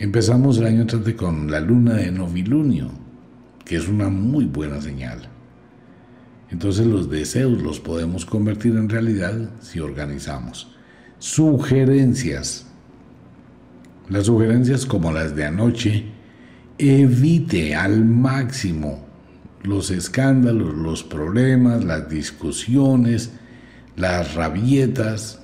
Empezamos 0.00 0.56
el 0.56 0.64
año 0.64 0.80
entrante 0.80 1.14
con 1.14 1.50
la 1.50 1.60
luna 1.60 1.96
de 1.96 2.10
novilunio, 2.10 2.90
que 3.66 3.76
es 3.76 3.86
una 3.86 4.08
muy 4.08 4.46
buena 4.46 4.80
señal. 4.80 5.28
Entonces 6.50 6.86
los 6.86 7.10
deseos 7.10 7.60
los 7.60 7.80
podemos 7.80 8.24
convertir 8.24 8.76
en 8.76 8.88
realidad 8.88 9.50
si 9.60 9.78
organizamos. 9.78 10.74
Sugerencias. 11.18 12.64
Las 14.08 14.24
sugerencias 14.24 14.86
como 14.86 15.12
las 15.12 15.36
de 15.36 15.44
anoche, 15.44 16.06
evite 16.78 17.74
al 17.74 18.02
máximo 18.06 19.04
los 19.62 19.90
escándalos, 19.90 20.78
los 20.78 21.04
problemas, 21.04 21.84
las 21.84 22.08
discusiones, 22.08 23.32
las 23.96 24.34
rabietas. 24.34 25.42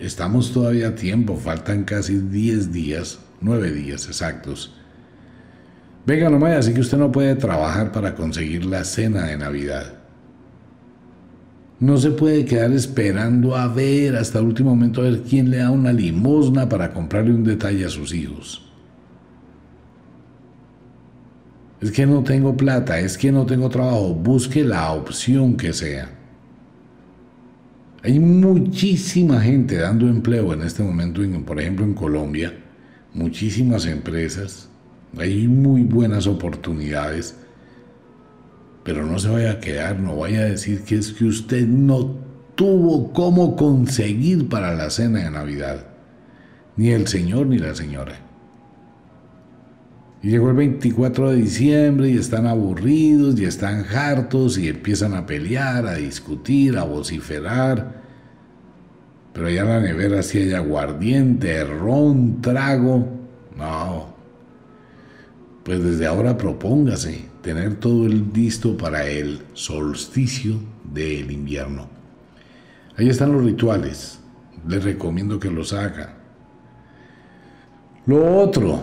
Estamos 0.00 0.54
todavía 0.54 0.88
a 0.88 0.94
tiempo, 0.94 1.36
faltan 1.36 1.84
casi 1.84 2.16
10 2.16 2.72
días, 2.72 3.18
9 3.42 3.72
días 3.72 4.06
exactos. 4.06 4.74
Venga 6.04 6.30
nomás, 6.30 6.52
así 6.52 6.74
que 6.74 6.80
usted 6.80 6.98
no 6.98 7.12
puede 7.12 7.34
trabajar 7.36 7.92
para 7.92 8.14
conseguir 8.14 8.64
la 8.64 8.84
cena 8.84 9.26
de 9.26 9.36
Navidad. 9.36 9.94
No 11.78 11.96
se 11.96 12.10
puede 12.10 12.44
quedar 12.44 12.72
esperando 12.72 13.56
a 13.56 13.66
ver 13.68 14.16
hasta 14.16 14.38
el 14.38 14.46
último 14.46 14.70
momento 14.70 15.00
a 15.00 15.04
ver 15.04 15.22
quién 15.22 15.50
le 15.50 15.58
da 15.58 15.70
una 15.70 15.92
limosna 15.92 16.68
para 16.68 16.92
comprarle 16.92 17.34
un 17.34 17.44
detalle 17.44 17.84
a 17.84 17.88
sus 17.88 18.14
hijos. 18.14 18.68
Es 21.80 21.90
que 21.90 22.06
no 22.06 22.22
tengo 22.22 22.56
plata, 22.56 23.00
es 23.00 23.18
que 23.18 23.32
no 23.32 23.44
tengo 23.44 23.68
trabajo. 23.68 24.14
Busque 24.14 24.62
la 24.62 24.92
opción 24.92 25.56
que 25.56 25.72
sea. 25.72 26.08
Hay 28.04 28.18
muchísima 28.20 29.40
gente 29.40 29.76
dando 29.76 30.08
empleo 30.08 30.52
en 30.52 30.62
este 30.62 30.82
momento, 30.82 31.20
por 31.44 31.60
ejemplo 31.60 31.84
en 31.84 31.94
Colombia, 31.94 32.52
muchísimas 33.14 33.86
empresas, 33.86 34.68
hay 35.18 35.46
muy 35.48 35.82
buenas 35.82 36.26
oportunidades 36.26 37.36
pero 38.84 39.06
no 39.06 39.18
se 39.18 39.28
vaya 39.28 39.52
a 39.52 39.60
quedar, 39.60 40.00
no 40.00 40.16
vaya 40.16 40.40
a 40.40 40.44
decir 40.44 40.82
que 40.82 40.96
es 40.96 41.12
que 41.12 41.24
usted 41.24 41.66
no 41.66 42.16
tuvo 42.54 43.12
cómo 43.12 43.56
conseguir 43.56 44.48
para 44.48 44.74
la 44.74 44.90
cena 44.90 45.20
de 45.20 45.30
Navidad. 45.30 45.86
Ni 46.76 46.90
el 46.90 47.06
señor 47.06 47.46
ni 47.46 47.58
la 47.58 47.74
señora. 47.74 48.18
Y 50.22 50.30
llegó 50.30 50.50
el 50.50 50.56
24 50.56 51.30
de 51.30 51.36
diciembre 51.36 52.10
y 52.10 52.16
están 52.16 52.46
aburridos 52.46 53.38
y 53.38 53.44
están 53.44 53.84
hartos 53.84 54.58
y 54.58 54.68
empiezan 54.68 55.14
a 55.14 55.26
pelear, 55.26 55.86
a 55.86 55.94
discutir, 55.94 56.76
a 56.76 56.84
vociferar. 56.84 58.01
Pero 59.32 59.46
allá 59.46 59.62
en 59.62 59.68
la 59.68 59.80
nevera 59.80 60.22
sí 60.22 60.38
hay 60.38 60.52
aguardiente, 60.52 61.64
ron, 61.64 62.40
trago. 62.42 63.08
No. 63.56 64.14
Pues 65.64 65.82
desde 65.82 66.06
ahora 66.06 66.36
propóngase 66.36 67.24
tener 67.42 67.76
todo 67.76 68.06
el 68.06 68.30
listo 68.32 68.76
para 68.76 69.06
el 69.06 69.42
solsticio 69.54 70.56
del 70.92 71.30
invierno. 71.30 71.88
Ahí 72.96 73.08
están 73.08 73.32
los 73.32 73.44
rituales. 73.44 74.18
Les 74.68 74.84
recomiendo 74.84 75.40
que 75.40 75.50
los 75.50 75.72
haga. 75.72 76.14
Lo 78.06 78.40
otro, 78.40 78.82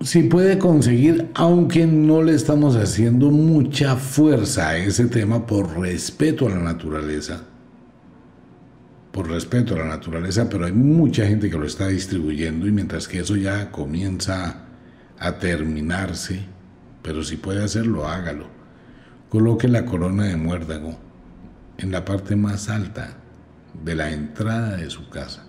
si 0.00 0.24
puede 0.24 0.58
conseguir, 0.58 1.30
aunque 1.34 1.86
no 1.86 2.22
le 2.22 2.34
estamos 2.34 2.76
haciendo 2.76 3.30
mucha 3.30 3.96
fuerza 3.96 4.70
a 4.70 4.76
ese 4.76 5.06
tema 5.06 5.46
por 5.46 5.78
respeto 5.78 6.46
a 6.46 6.50
la 6.50 6.60
naturaleza, 6.60 7.44
por 9.14 9.30
respeto 9.30 9.76
a 9.76 9.78
la 9.78 9.84
naturaleza, 9.84 10.48
pero 10.48 10.66
hay 10.66 10.72
mucha 10.72 11.24
gente 11.24 11.48
que 11.48 11.56
lo 11.56 11.66
está 11.66 11.86
distribuyendo 11.86 12.66
y 12.66 12.72
mientras 12.72 13.06
que 13.06 13.20
eso 13.20 13.36
ya 13.36 13.70
comienza 13.70 14.64
a 15.20 15.38
terminarse, 15.38 16.40
pero 17.00 17.22
si 17.22 17.36
puede 17.36 17.62
hacerlo, 17.62 18.08
hágalo. 18.08 18.48
Coloque 19.28 19.68
la 19.68 19.86
corona 19.86 20.24
de 20.24 20.36
muérdago 20.36 20.98
en 21.78 21.92
la 21.92 22.04
parte 22.04 22.34
más 22.34 22.68
alta 22.68 23.16
de 23.84 23.94
la 23.94 24.10
entrada 24.10 24.76
de 24.76 24.90
su 24.90 25.08
casa. 25.08 25.46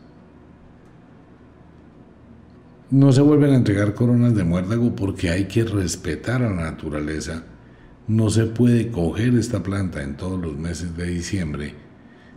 No 2.92 3.12
se 3.14 3.22
vuelven 3.22 3.52
a 3.52 3.56
entregar 3.58 3.96
coronas 3.96 4.36
de 4.36 4.44
muérdago 4.44 4.96
porque 4.96 5.32
hay 5.32 5.46
que 5.46 5.64
respetar 5.64 6.44
a 6.44 6.52
la 6.52 6.66
naturaleza. 6.66 7.42
No 8.08 8.30
se 8.30 8.46
puede 8.46 8.92
coger 8.92 9.34
esta 9.34 9.64
planta 9.64 10.04
en 10.04 10.18
todos 10.18 10.40
los 10.40 10.56
meses 10.56 10.96
de 10.96 11.08
diciembre 11.08 11.85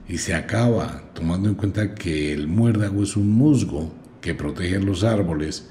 y 0.09 0.19
se 0.19 0.35
acaba 0.35 1.03
tomando 1.15 1.49
en 1.49 1.55
cuenta 1.55 1.95
que 1.95 2.33
el 2.33 2.49
muérdago 2.49 3.03
es 3.03 3.17
un 3.17 3.31
musgo 3.31 3.93
que 4.21 4.35
protege 4.35 4.81
los 4.81 5.05
árboles, 5.05 5.71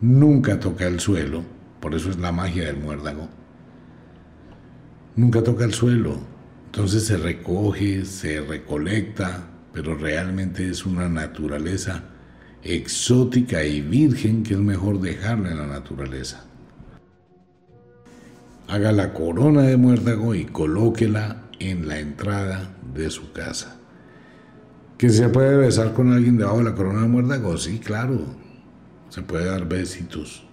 nunca 0.00 0.60
toca 0.60 0.86
el 0.86 1.00
suelo 1.00 1.42
por 1.82 1.96
eso 1.96 2.10
es 2.10 2.18
la 2.18 2.30
magia 2.30 2.66
del 2.66 2.76
muérdago. 2.76 3.28
Nunca 5.16 5.42
toca 5.42 5.64
el 5.64 5.74
suelo. 5.74 6.16
Entonces 6.66 7.04
se 7.04 7.16
recoge, 7.16 8.04
se 8.04 8.40
recolecta, 8.40 9.48
pero 9.72 9.96
realmente 9.96 10.70
es 10.70 10.86
una 10.86 11.08
naturaleza 11.08 12.04
exótica 12.62 13.64
y 13.64 13.80
virgen 13.80 14.44
que 14.44 14.54
es 14.54 14.60
mejor 14.60 15.00
dejarla 15.00 15.50
en 15.50 15.58
la 15.58 15.66
naturaleza. 15.66 16.44
Haga 18.68 18.92
la 18.92 19.12
corona 19.12 19.62
de 19.62 19.76
muérdago 19.76 20.36
y 20.36 20.44
colóquela 20.44 21.42
en 21.58 21.88
la 21.88 21.98
entrada 21.98 22.76
de 22.94 23.10
su 23.10 23.32
casa. 23.32 23.78
¿Que 24.98 25.10
se 25.10 25.28
puede 25.28 25.56
besar 25.56 25.92
con 25.94 26.12
alguien 26.12 26.36
debajo 26.36 26.58
de 26.58 26.64
la 26.64 26.74
corona 26.74 27.02
de 27.02 27.08
muérdago? 27.08 27.56
Sí, 27.58 27.78
claro. 27.78 28.20
Se 29.08 29.22
puede 29.22 29.46
dar 29.46 29.68
besitos 29.68 30.46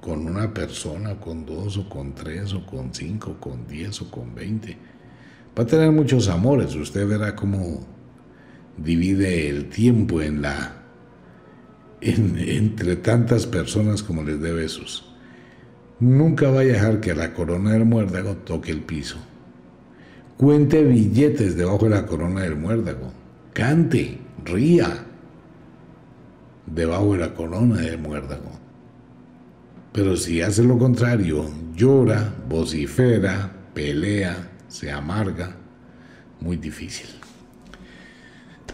con 0.00 0.26
una 0.26 0.52
persona, 0.52 1.18
con 1.20 1.46
dos 1.46 1.76
o 1.78 1.88
con 1.88 2.14
tres 2.14 2.52
o 2.54 2.64
con 2.66 2.92
cinco, 2.92 3.36
con 3.38 3.66
diez 3.66 4.00
o 4.02 4.10
con 4.10 4.34
veinte. 4.34 4.76
Va 5.58 5.64
a 5.64 5.66
tener 5.66 5.92
muchos 5.92 6.28
amores, 6.28 6.74
usted 6.74 7.06
verá 7.06 7.36
cómo 7.36 7.86
divide 8.76 9.48
el 9.48 9.68
tiempo 9.68 10.22
en 10.22 10.42
la 10.42 10.78
entre 12.00 12.96
tantas 12.96 13.46
personas 13.46 14.02
como 14.02 14.24
les 14.24 14.40
dé 14.40 14.52
besos. 14.52 15.14
Nunca 16.00 16.50
va 16.50 16.60
a 16.60 16.64
dejar 16.64 17.00
que 17.00 17.14
la 17.14 17.32
corona 17.32 17.72
del 17.72 17.84
muérdago 17.84 18.34
toque 18.38 18.72
el 18.72 18.80
piso. 18.80 19.18
Cuente 20.36 20.82
billetes 20.82 21.56
debajo 21.56 21.84
de 21.84 21.90
la 21.90 22.06
corona 22.06 22.42
del 22.42 22.56
muérdago. 22.56 23.12
Cante, 23.52 24.18
ría 24.44 25.06
debajo 26.66 27.12
de 27.12 27.18
la 27.18 27.34
corona 27.34 27.76
del 27.76 27.98
muérdago. 27.98 28.50
Pero 29.92 30.16
si 30.16 30.40
hace 30.40 30.64
lo 30.64 30.78
contrario, 30.78 31.50
llora, 31.74 32.34
vocifera, 32.48 33.52
pelea, 33.74 34.50
se 34.68 34.90
amarga, 34.90 35.54
muy 36.40 36.56
difícil. 36.56 37.06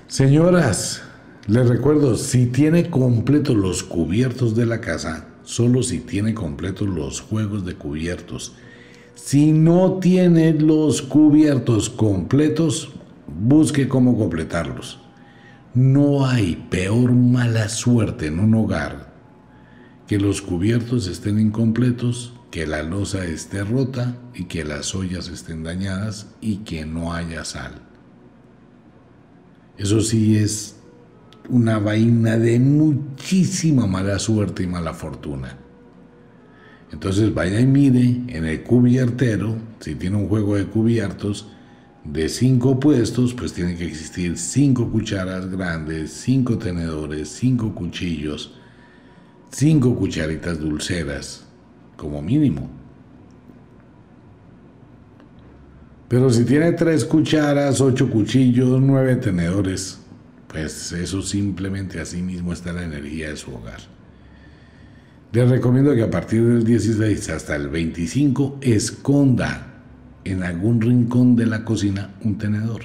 Señoras, 0.06 1.02
les 1.48 1.68
recuerdo, 1.68 2.16
si 2.16 2.46
tiene 2.46 2.88
completos 2.88 3.56
los 3.56 3.82
cubiertos 3.82 4.54
de 4.54 4.66
la 4.66 4.80
casa, 4.80 5.26
solo 5.42 5.82
si 5.82 5.98
tiene 5.98 6.34
completos 6.34 6.88
los 6.88 7.20
juegos 7.20 7.64
de 7.64 7.74
cubiertos. 7.74 8.54
Si 9.20 9.52
no 9.52 9.94
tiene 9.94 10.54
los 10.54 11.02
cubiertos 11.02 11.90
completos, 11.90 12.92
busque 13.26 13.88
cómo 13.88 14.16
completarlos. 14.16 15.00
No 15.74 16.24
hay 16.24 16.54
peor 16.70 17.12
mala 17.12 17.68
suerte 17.68 18.28
en 18.28 18.38
un 18.38 18.54
hogar 18.54 19.12
que 20.06 20.20
los 20.20 20.40
cubiertos 20.40 21.08
estén 21.08 21.40
incompletos, 21.40 22.32
que 22.52 22.66
la 22.66 22.84
losa 22.84 23.26
esté 23.26 23.64
rota 23.64 24.16
y 24.34 24.44
que 24.44 24.64
las 24.64 24.94
ollas 24.94 25.28
estén 25.28 25.64
dañadas 25.64 26.28
y 26.40 26.58
que 26.58 26.86
no 26.86 27.12
haya 27.12 27.44
sal. 27.44 27.82
Eso 29.76 30.00
sí 30.00 30.36
es 30.36 30.76
una 31.48 31.80
vaina 31.80 32.38
de 32.38 32.60
muchísima 32.60 33.88
mala 33.88 34.20
suerte 34.20 34.62
y 34.62 34.68
mala 34.68 34.94
fortuna. 34.94 35.58
Entonces 36.92 37.34
vaya 37.34 37.60
y 37.60 37.66
mire 37.66 38.22
en 38.28 38.44
el 38.44 38.62
cubiertero, 38.62 39.56
si 39.80 39.94
tiene 39.94 40.16
un 40.16 40.28
juego 40.28 40.56
de 40.56 40.66
cubiertos, 40.66 41.48
de 42.04 42.28
cinco 42.28 42.80
puestos, 42.80 43.34
pues 43.34 43.52
tiene 43.52 43.76
que 43.76 43.84
existir 43.84 44.38
cinco 44.38 44.90
cucharas 44.90 45.50
grandes, 45.50 46.12
cinco 46.12 46.56
tenedores, 46.56 47.28
cinco 47.28 47.74
cuchillos, 47.74 48.54
cinco 49.50 49.94
cucharitas 49.94 50.58
dulceras, 50.58 51.46
como 51.96 52.22
mínimo. 52.22 52.70
Pero 56.08 56.30
si 56.30 56.44
tiene 56.44 56.72
tres 56.72 57.04
cucharas, 57.04 57.82
ocho 57.82 58.08
cuchillos, 58.08 58.80
nueve 58.80 59.16
tenedores, 59.16 60.00
pues 60.46 60.92
eso 60.92 61.20
simplemente 61.20 62.00
así 62.00 62.22
mismo 62.22 62.54
está 62.54 62.72
la 62.72 62.84
energía 62.84 63.28
de 63.28 63.36
su 63.36 63.54
hogar. 63.54 63.97
Les 65.30 65.46
recomiendo 65.46 65.94
que 65.94 66.02
a 66.02 66.10
partir 66.10 66.42
del 66.42 66.64
16 66.64 67.28
hasta 67.28 67.54
el 67.54 67.68
25 67.68 68.60
esconda 68.62 69.82
en 70.24 70.42
algún 70.42 70.80
rincón 70.80 71.36
de 71.36 71.44
la 71.44 71.66
cocina 71.66 72.14
un 72.24 72.38
tenedor. 72.38 72.84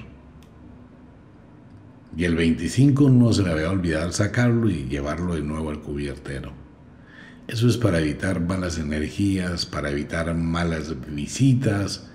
Y 2.17 2.25
el 2.25 2.35
25 2.35 3.09
no 3.09 3.31
se 3.31 3.43
le 3.43 3.53
va 3.53 3.69
a 3.69 3.71
olvidar 3.71 4.11
sacarlo 4.11 4.69
y 4.69 4.89
llevarlo 4.89 5.35
de 5.35 5.41
nuevo 5.41 5.69
al 5.69 5.79
cubiertero. 5.79 6.51
Eso 7.47 7.69
es 7.69 7.77
para 7.77 7.99
evitar 7.99 8.41
malas 8.41 8.77
energías, 8.77 9.65
para 9.65 9.89
evitar 9.89 10.35
malas 10.35 10.93
visitas, 11.15 12.09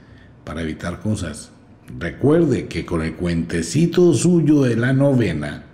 para 0.45 0.61
evitar 0.61 1.01
cosas. 1.01 1.53
Recuerde 1.99 2.67
que 2.67 2.85
con 2.85 3.01
el 3.01 3.15
cuentecito 3.15 4.13
suyo 4.13 4.63
de 4.63 4.77
la 4.77 4.93
novena 4.93 5.65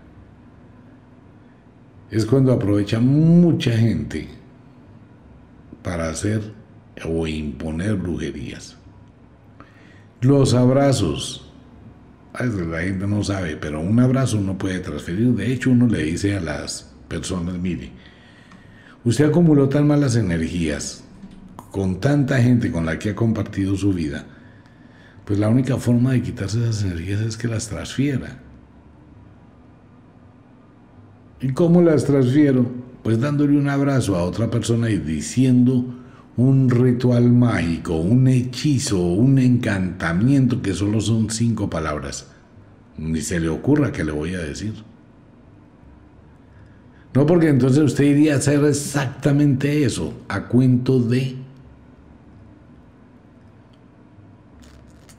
es 2.12 2.24
cuando 2.24 2.52
aprovecha 2.52 3.00
mucha 3.00 3.72
gente 3.72 4.43
para 5.84 6.08
hacer 6.08 6.42
o 7.04 7.28
imponer 7.28 7.94
brujerías. 7.94 8.76
Los 10.20 10.54
abrazos 10.54 11.44
la 12.42 12.80
gente 12.80 13.06
no 13.06 13.22
sabe, 13.22 13.56
pero 13.56 13.80
un 13.80 14.00
abrazo 14.00 14.40
no 14.40 14.58
puede 14.58 14.80
transferir. 14.80 15.28
De 15.34 15.52
hecho, 15.52 15.70
uno 15.70 15.86
le 15.86 16.02
dice 16.02 16.36
a 16.36 16.40
las 16.40 16.92
personas, 17.06 17.56
mire, 17.58 17.92
usted 19.04 19.26
acumuló 19.26 19.68
tan 19.68 19.86
malas 19.86 20.16
energías 20.16 21.04
con 21.70 22.00
tanta 22.00 22.40
gente 22.42 22.72
con 22.72 22.86
la 22.86 22.98
que 22.98 23.10
ha 23.10 23.14
compartido 23.14 23.76
su 23.76 23.92
vida. 23.92 24.26
Pues 25.24 25.38
la 25.38 25.48
única 25.48 25.76
forma 25.76 26.12
de 26.12 26.22
quitarse 26.22 26.58
esas 26.58 26.82
energías 26.82 27.20
es 27.20 27.36
que 27.36 27.48
las 27.48 27.68
transfiera. 27.68 28.40
¿Y 31.40 31.52
cómo 31.52 31.82
las 31.82 32.04
transfiero? 32.04 32.66
Pues 33.04 33.20
dándole 33.20 33.58
un 33.58 33.68
abrazo 33.68 34.16
a 34.16 34.24
otra 34.24 34.50
persona 34.50 34.88
y 34.88 34.96
diciendo 34.96 35.84
un 36.38 36.70
ritual 36.70 37.30
mágico, 37.30 37.96
un 37.96 38.26
hechizo, 38.26 38.98
un 38.98 39.38
encantamiento 39.38 40.62
que 40.62 40.72
solo 40.72 41.02
son 41.02 41.28
cinco 41.28 41.68
palabras. 41.68 42.30
Ni 42.96 43.20
se 43.20 43.40
le 43.40 43.50
ocurra 43.50 43.92
que 43.92 44.04
le 44.04 44.10
voy 44.10 44.34
a 44.34 44.38
decir. 44.38 44.72
No 47.12 47.26
porque 47.26 47.48
entonces 47.48 47.84
usted 47.84 48.04
iría 48.04 48.34
a 48.34 48.38
hacer 48.38 48.64
exactamente 48.64 49.84
eso, 49.84 50.14
a 50.26 50.46
cuento 50.46 50.98
de... 50.98 51.36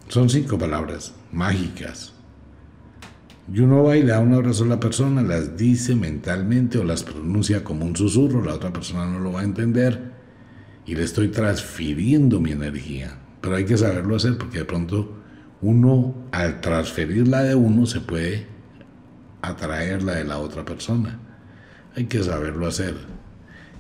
Son 0.08 0.28
cinco 0.28 0.58
palabras 0.58 1.14
mágicas. 1.32 2.15
Y 3.52 3.60
uno 3.60 3.90
abrazo 3.90 4.64
a 4.64 4.68
la 4.68 4.80
persona, 4.80 5.22
las 5.22 5.56
dice 5.56 5.96
mentalmente 5.96 6.80
o 6.80 6.84
las 6.84 7.04
pronuncia 7.04 7.64
como 7.64 7.86
un 7.86 7.96
susurro, 7.96 8.44
la 8.44 8.56
otra 8.56 8.74
persona 8.74 9.06
no 9.06 9.20
lo 9.20 9.32
va 9.32 9.42
a 9.42 9.44
entender 9.44 10.14
y 10.86 10.96
le 10.96 11.04
estoy 11.04 11.28
transfiriendo 11.28 12.40
mi 12.40 12.52
energía. 12.52 13.18
Pero 13.42 13.56
hay 13.56 13.66
que 13.66 13.78
saberlo 13.78 14.16
hacer 14.16 14.38
porque 14.38 14.60
de 14.60 14.66
pronto 14.66 15.18
uno 15.62 16.16
al 16.32 16.60
transferir 16.62 17.28
la 17.28 17.44
de 17.44 17.56
uno 17.56 17.86
se 17.86 18.02
puede 18.02 18.48
atraer 19.42 20.02
la 20.02 20.14
de 20.16 20.24
la 20.24 20.40
otra 20.40 20.66
persona. 20.66 21.20
Hay 21.96 22.06
que 22.06 22.24
saberlo 22.24 22.66
hacer. 22.66 22.96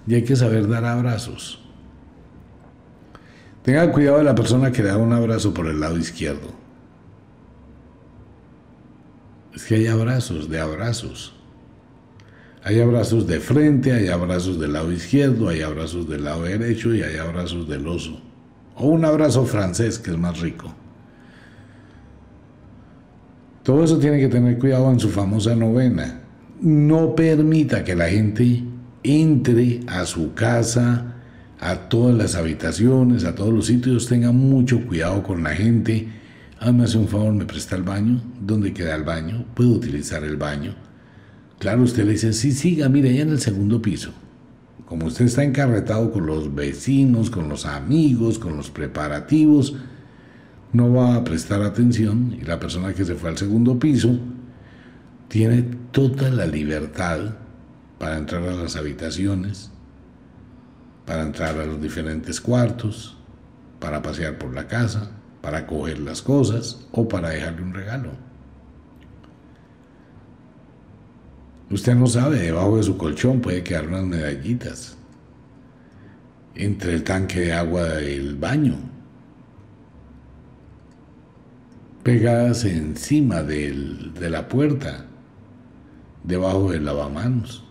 Y 0.08 0.14
hay 0.14 0.24
que 0.24 0.36
saber 0.36 0.68
dar 0.68 0.86
abrazos. 0.86 1.60
Tenga 3.64 3.92
cuidado 3.92 4.20
de 4.20 4.24
la 4.24 4.36
persona 4.36 4.72
que 4.72 4.84
le 4.84 4.90
da 4.90 4.98
un 4.98 5.12
abrazo 5.12 5.54
por 5.54 5.66
el 5.66 5.80
lado 5.80 5.98
izquierdo. 5.98 6.65
Es 9.56 9.64
que 9.64 9.76
hay 9.76 9.88
abrazos 9.88 10.50
de 10.50 10.60
abrazos. 10.60 11.34
Hay 12.64 12.80
abrazos 12.82 13.26
de 13.28 13.40
frente, 13.40 13.94
hay 13.94 14.08
abrazos 14.10 14.60
del 14.60 14.74
lado 14.74 14.92
izquierdo, 14.92 15.50
hay 15.50 15.62
abrazos 15.62 16.10
del 16.10 16.24
lado 16.26 16.44
derecho 16.44 16.94
y 16.94 17.04
hay 17.04 17.18
abrazos 17.18 17.70
del 17.70 17.88
oso. 17.88 18.20
O 18.76 18.88
un 18.88 19.06
abrazo 19.06 19.46
francés 19.46 20.00
que 20.00 20.12
es 20.12 20.18
más 20.18 20.42
rico. 20.42 20.74
Todo 23.64 23.84
eso 23.84 23.98
tiene 23.98 24.20
que 24.20 24.28
tener 24.28 24.60
cuidado 24.60 24.92
en 24.92 25.00
su 25.00 25.10
famosa 25.10 25.56
novena. 25.56 26.22
No 26.60 27.16
permita 27.16 27.84
que 27.84 27.96
la 27.96 28.10
gente 28.10 28.64
entre 29.04 29.82
a 29.88 30.06
su 30.06 30.34
casa, 30.34 31.16
a 31.60 31.76
todas 31.88 32.16
las 32.18 32.36
habitaciones, 32.36 33.24
a 33.24 33.36
todos 33.36 33.54
los 33.54 33.68
sitios. 33.68 34.08
Tenga 34.08 34.32
mucho 34.32 34.86
cuidado 34.86 35.24
con 35.24 35.44
la 35.44 35.52
gente 35.52 36.08
Ah, 36.68 36.72
me 36.72 36.86
hace 36.86 36.98
un 36.98 37.08
favor, 37.08 37.32
me 37.32 37.46
presta 37.46 37.76
el 37.76 37.84
baño. 37.84 38.20
¿Dónde 38.42 38.74
queda 38.74 38.96
el 38.96 39.04
baño? 39.04 39.46
¿Puedo 39.54 39.70
utilizar 39.70 40.24
el 40.24 40.36
baño? 40.36 40.74
Claro, 41.60 41.84
usted 41.84 42.06
le 42.06 42.14
dice, 42.14 42.34
sí, 42.34 42.54
siga, 42.54 42.90
mire, 42.90 43.12
allá 43.12 43.22
en 43.22 43.30
el 43.30 43.40
segundo 43.40 43.84
piso. 43.84 44.12
Como 44.88 45.06
usted 45.06 45.26
está 45.26 45.44
encarretado 45.44 46.12
con 46.12 46.26
los 46.26 46.56
vecinos, 46.56 47.30
con 47.30 47.50
los 47.50 47.68
amigos, 47.68 48.40
con 48.40 48.58
los 48.58 48.72
preparativos, 48.72 49.76
no 50.74 50.92
va 50.92 51.14
a 51.14 51.24
prestar 51.24 51.62
atención 51.62 52.36
y 52.42 52.44
la 52.44 52.60
persona 52.60 52.96
que 52.96 53.06
se 53.06 53.14
fue 53.14 53.30
al 53.30 53.38
segundo 53.38 53.78
piso 53.78 54.18
tiene 55.28 55.62
toda 55.92 56.32
la 56.32 56.48
libertad 56.48 57.36
para 58.00 58.18
entrar 58.18 58.42
a 58.42 58.56
las 58.56 58.76
habitaciones, 58.76 59.70
para 61.06 61.22
entrar 61.22 61.60
a 61.60 61.66
los 61.68 61.80
diferentes 61.80 62.42
cuartos, 62.42 63.18
para 63.80 64.02
pasear 64.02 64.40
por 64.40 64.52
la 64.52 64.66
casa, 64.66 65.12
para 65.46 65.68
coger 65.68 66.00
las 66.00 66.24
cosas 66.24 66.88
o 66.92 67.08
para 67.08 67.30
dejarle 67.30 67.62
un 67.62 67.72
regalo. 67.72 68.10
Usted 71.70 71.94
no 71.94 72.08
sabe, 72.08 72.40
debajo 72.40 72.78
de 72.78 72.82
su 72.84 72.98
colchón 72.98 73.42
puede 73.42 73.64
quedar 73.64 73.88
unas 73.88 74.06
medallitas. 74.06 74.98
Entre 76.56 76.96
el 76.96 77.04
tanque 77.04 77.42
de 77.42 77.54
agua 77.54 77.84
del 77.84 78.36
baño. 78.36 78.74
Pegadas 82.02 82.66
encima 82.66 83.44
de 83.44 84.30
la 84.32 84.50
puerta. 84.50 85.06
Debajo 86.24 86.72
del 86.72 86.86
lavamanos. 86.86 87.64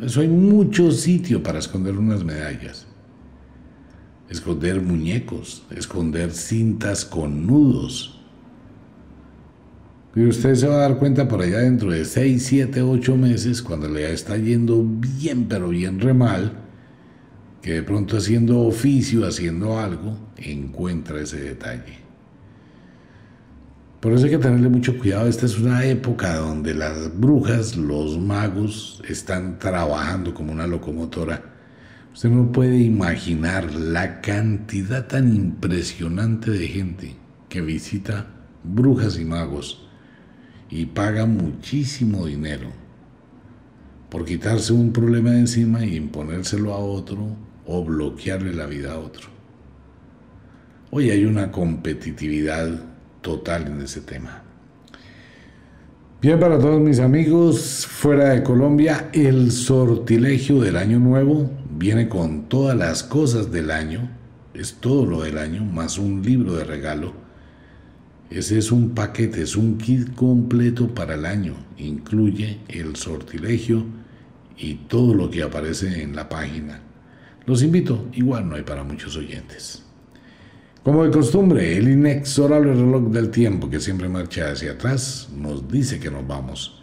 Eso 0.00 0.22
hay 0.22 0.28
mucho 0.28 0.90
sitio 0.92 1.42
para 1.42 1.58
esconder 1.58 1.94
unas 1.94 2.24
medallas 2.24 2.86
esconder 4.32 4.80
muñecos, 4.80 5.62
esconder 5.70 6.32
cintas 6.32 7.04
con 7.04 7.46
nudos. 7.46 8.18
Y 10.14 10.24
usted 10.24 10.54
se 10.54 10.66
va 10.66 10.76
a 10.76 10.88
dar 10.88 10.98
cuenta 10.98 11.28
por 11.28 11.42
allá 11.42 11.58
dentro 11.58 11.90
de 11.90 12.04
6, 12.04 12.42
7, 12.42 12.82
8 12.82 13.16
meses, 13.16 13.62
cuando 13.62 13.88
le 13.88 14.10
está 14.12 14.36
yendo 14.36 14.82
bien, 14.84 15.46
pero 15.48 15.68
bien 15.68 16.00
re 16.00 16.14
mal, 16.14 16.52
que 17.60 17.74
de 17.74 17.82
pronto 17.82 18.16
haciendo 18.16 18.60
oficio, 18.60 19.26
haciendo 19.26 19.78
algo, 19.78 20.18
encuentra 20.36 21.20
ese 21.20 21.38
detalle. 21.40 22.00
Por 24.00 24.12
eso 24.12 24.24
hay 24.24 24.32
que 24.32 24.38
tenerle 24.38 24.68
mucho 24.68 24.98
cuidado. 24.98 25.28
Esta 25.28 25.46
es 25.46 25.58
una 25.58 25.84
época 25.84 26.36
donde 26.36 26.74
las 26.74 27.18
brujas, 27.18 27.76
los 27.76 28.18
magos, 28.18 29.00
están 29.08 29.58
trabajando 29.58 30.34
como 30.34 30.52
una 30.52 30.66
locomotora 30.66 31.51
Usted 32.12 32.28
no 32.28 32.52
puede 32.52 32.78
imaginar 32.78 33.74
la 33.74 34.20
cantidad 34.20 35.06
tan 35.06 35.34
impresionante 35.34 36.50
de 36.50 36.68
gente 36.68 37.16
que 37.48 37.62
visita 37.62 38.26
brujas 38.64 39.18
y 39.18 39.24
magos 39.24 39.88
y 40.68 40.86
paga 40.86 41.24
muchísimo 41.24 42.26
dinero 42.26 42.68
por 44.10 44.26
quitarse 44.26 44.74
un 44.74 44.92
problema 44.92 45.30
de 45.30 45.38
encima 45.40 45.86
y 45.86 45.96
imponérselo 45.96 46.74
a 46.74 46.78
otro 46.78 47.34
o 47.66 47.82
bloquearle 47.82 48.52
la 48.52 48.66
vida 48.66 48.92
a 48.92 48.98
otro. 48.98 49.28
Hoy 50.90 51.08
hay 51.08 51.24
una 51.24 51.50
competitividad 51.50 52.68
total 53.22 53.68
en 53.68 53.80
ese 53.80 54.02
tema. 54.02 54.42
Bien, 56.20 56.38
para 56.38 56.58
todos 56.58 56.80
mis 56.80 57.00
amigos 57.00 57.86
fuera 57.86 58.28
de 58.28 58.42
Colombia, 58.42 59.08
el 59.14 59.50
sortilegio 59.50 60.60
del 60.60 60.76
año 60.76 60.98
nuevo 60.98 61.50
viene 61.82 62.08
con 62.08 62.48
todas 62.48 62.78
las 62.78 63.02
cosas 63.02 63.50
del 63.50 63.72
año, 63.72 64.08
es 64.54 64.74
todo 64.74 65.04
lo 65.04 65.22
del 65.22 65.36
año, 65.36 65.64
más 65.64 65.98
un 65.98 66.22
libro 66.22 66.54
de 66.54 66.62
regalo. 66.62 67.12
Ese 68.30 68.56
es 68.56 68.70
un 68.70 68.90
paquete, 68.90 69.42
es 69.42 69.56
un 69.56 69.78
kit 69.78 70.14
completo 70.14 70.94
para 70.94 71.14
el 71.14 71.26
año. 71.26 71.56
Incluye 71.78 72.60
el 72.68 72.94
sortilegio 72.94 73.84
y 74.56 74.74
todo 74.74 75.12
lo 75.12 75.28
que 75.28 75.42
aparece 75.42 76.04
en 76.04 76.14
la 76.14 76.28
página. 76.28 76.80
Los 77.46 77.64
invito, 77.64 78.06
igual 78.12 78.48
no 78.48 78.54
hay 78.54 78.62
para 78.62 78.84
muchos 78.84 79.16
oyentes. 79.16 79.82
Como 80.84 81.02
de 81.02 81.10
costumbre, 81.10 81.76
el 81.76 81.88
inexorable 81.88 82.74
reloj 82.74 83.10
del 83.10 83.30
tiempo 83.30 83.68
que 83.68 83.80
siempre 83.80 84.08
marcha 84.08 84.52
hacia 84.52 84.72
atrás 84.72 85.30
nos 85.36 85.66
dice 85.66 85.98
que 85.98 86.12
nos 86.12 86.24
vamos. 86.28 86.81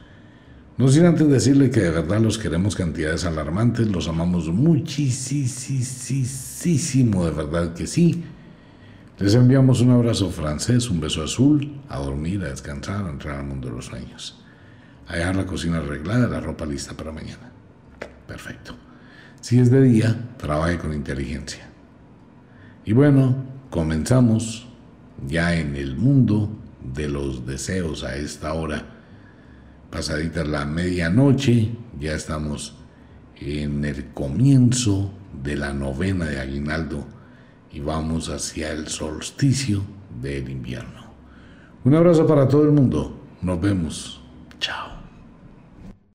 No 0.79 0.87
sin 0.87 1.05
antes 1.05 1.27
decirle 1.27 1.69
que 1.69 1.81
de 1.81 1.91
verdad 1.91 2.19
los 2.19 2.39
queremos 2.39 2.75
cantidades 2.75 3.25
alarmantes, 3.25 3.87
los 3.87 4.07
amamos 4.07 4.47
muchísimo, 4.47 5.45
de 7.25 7.31
verdad 7.31 7.75
que 7.75 7.85
sí. 7.85 8.23
Les 9.19 9.35
enviamos 9.35 9.81
un 9.81 9.91
abrazo 9.91 10.31
francés, 10.31 10.89
un 10.89 10.99
beso 10.99 11.21
azul, 11.21 11.79
a 11.87 11.99
dormir, 11.99 12.43
a 12.43 12.49
descansar, 12.49 13.05
a 13.05 13.09
entrar 13.09 13.39
al 13.39 13.45
mundo 13.45 13.67
de 13.67 13.75
los 13.75 13.85
sueños. 13.85 14.43
A 15.07 15.17
dejar 15.17 15.35
la 15.35 15.45
cocina 15.45 15.77
arreglada, 15.77 16.27
la 16.27 16.39
ropa 16.39 16.65
lista 16.65 16.97
para 16.97 17.11
mañana. 17.11 17.51
Perfecto. 18.25 18.75
Si 19.41 19.59
es 19.59 19.69
de 19.69 19.83
día, 19.83 20.29
trabaje 20.37 20.79
con 20.79 20.91
inteligencia. 20.93 21.69
Y 22.85 22.93
bueno, 22.93 23.49
Comenzamos 23.69 24.67
ya 25.27 25.55
en 25.55 25.75
el 25.75 25.95
mundo 25.95 26.49
de 26.81 27.07
los 27.07 27.45
deseos 27.45 28.03
a 28.03 28.15
esta 28.15 28.53
hora. 28.53 28.98
Pasadita 29.89 30.43
la 30.43 30.65
medianoche, 30.65 31.71
ya 31.99 32.13
estamos 32.13 32.75
en 33.39 33.84
el 33.86 34.10
comienzo 34.13 35.11
de 35.43 35.55
la 35.55 35.74
novena 35.74 36.26
de 36.26 36.39
Aguinaldo 36.39 37.05
y 37.72 37.80
vamos 37.80 38.30
hacia 38.30 38.72
el 38.72 38.88
solsticio 38.88 39.82
del 40.22 40.49
invierno. 40.49 41.09
Un 41.84 41.95
abrazo 41.95 42.28
para 42.28 42.47
todo 42.47 42.63
el 42.63 42.72
mundo. 42.72 43.20
Nos 43.41 43.61
vemos 43.61 44.22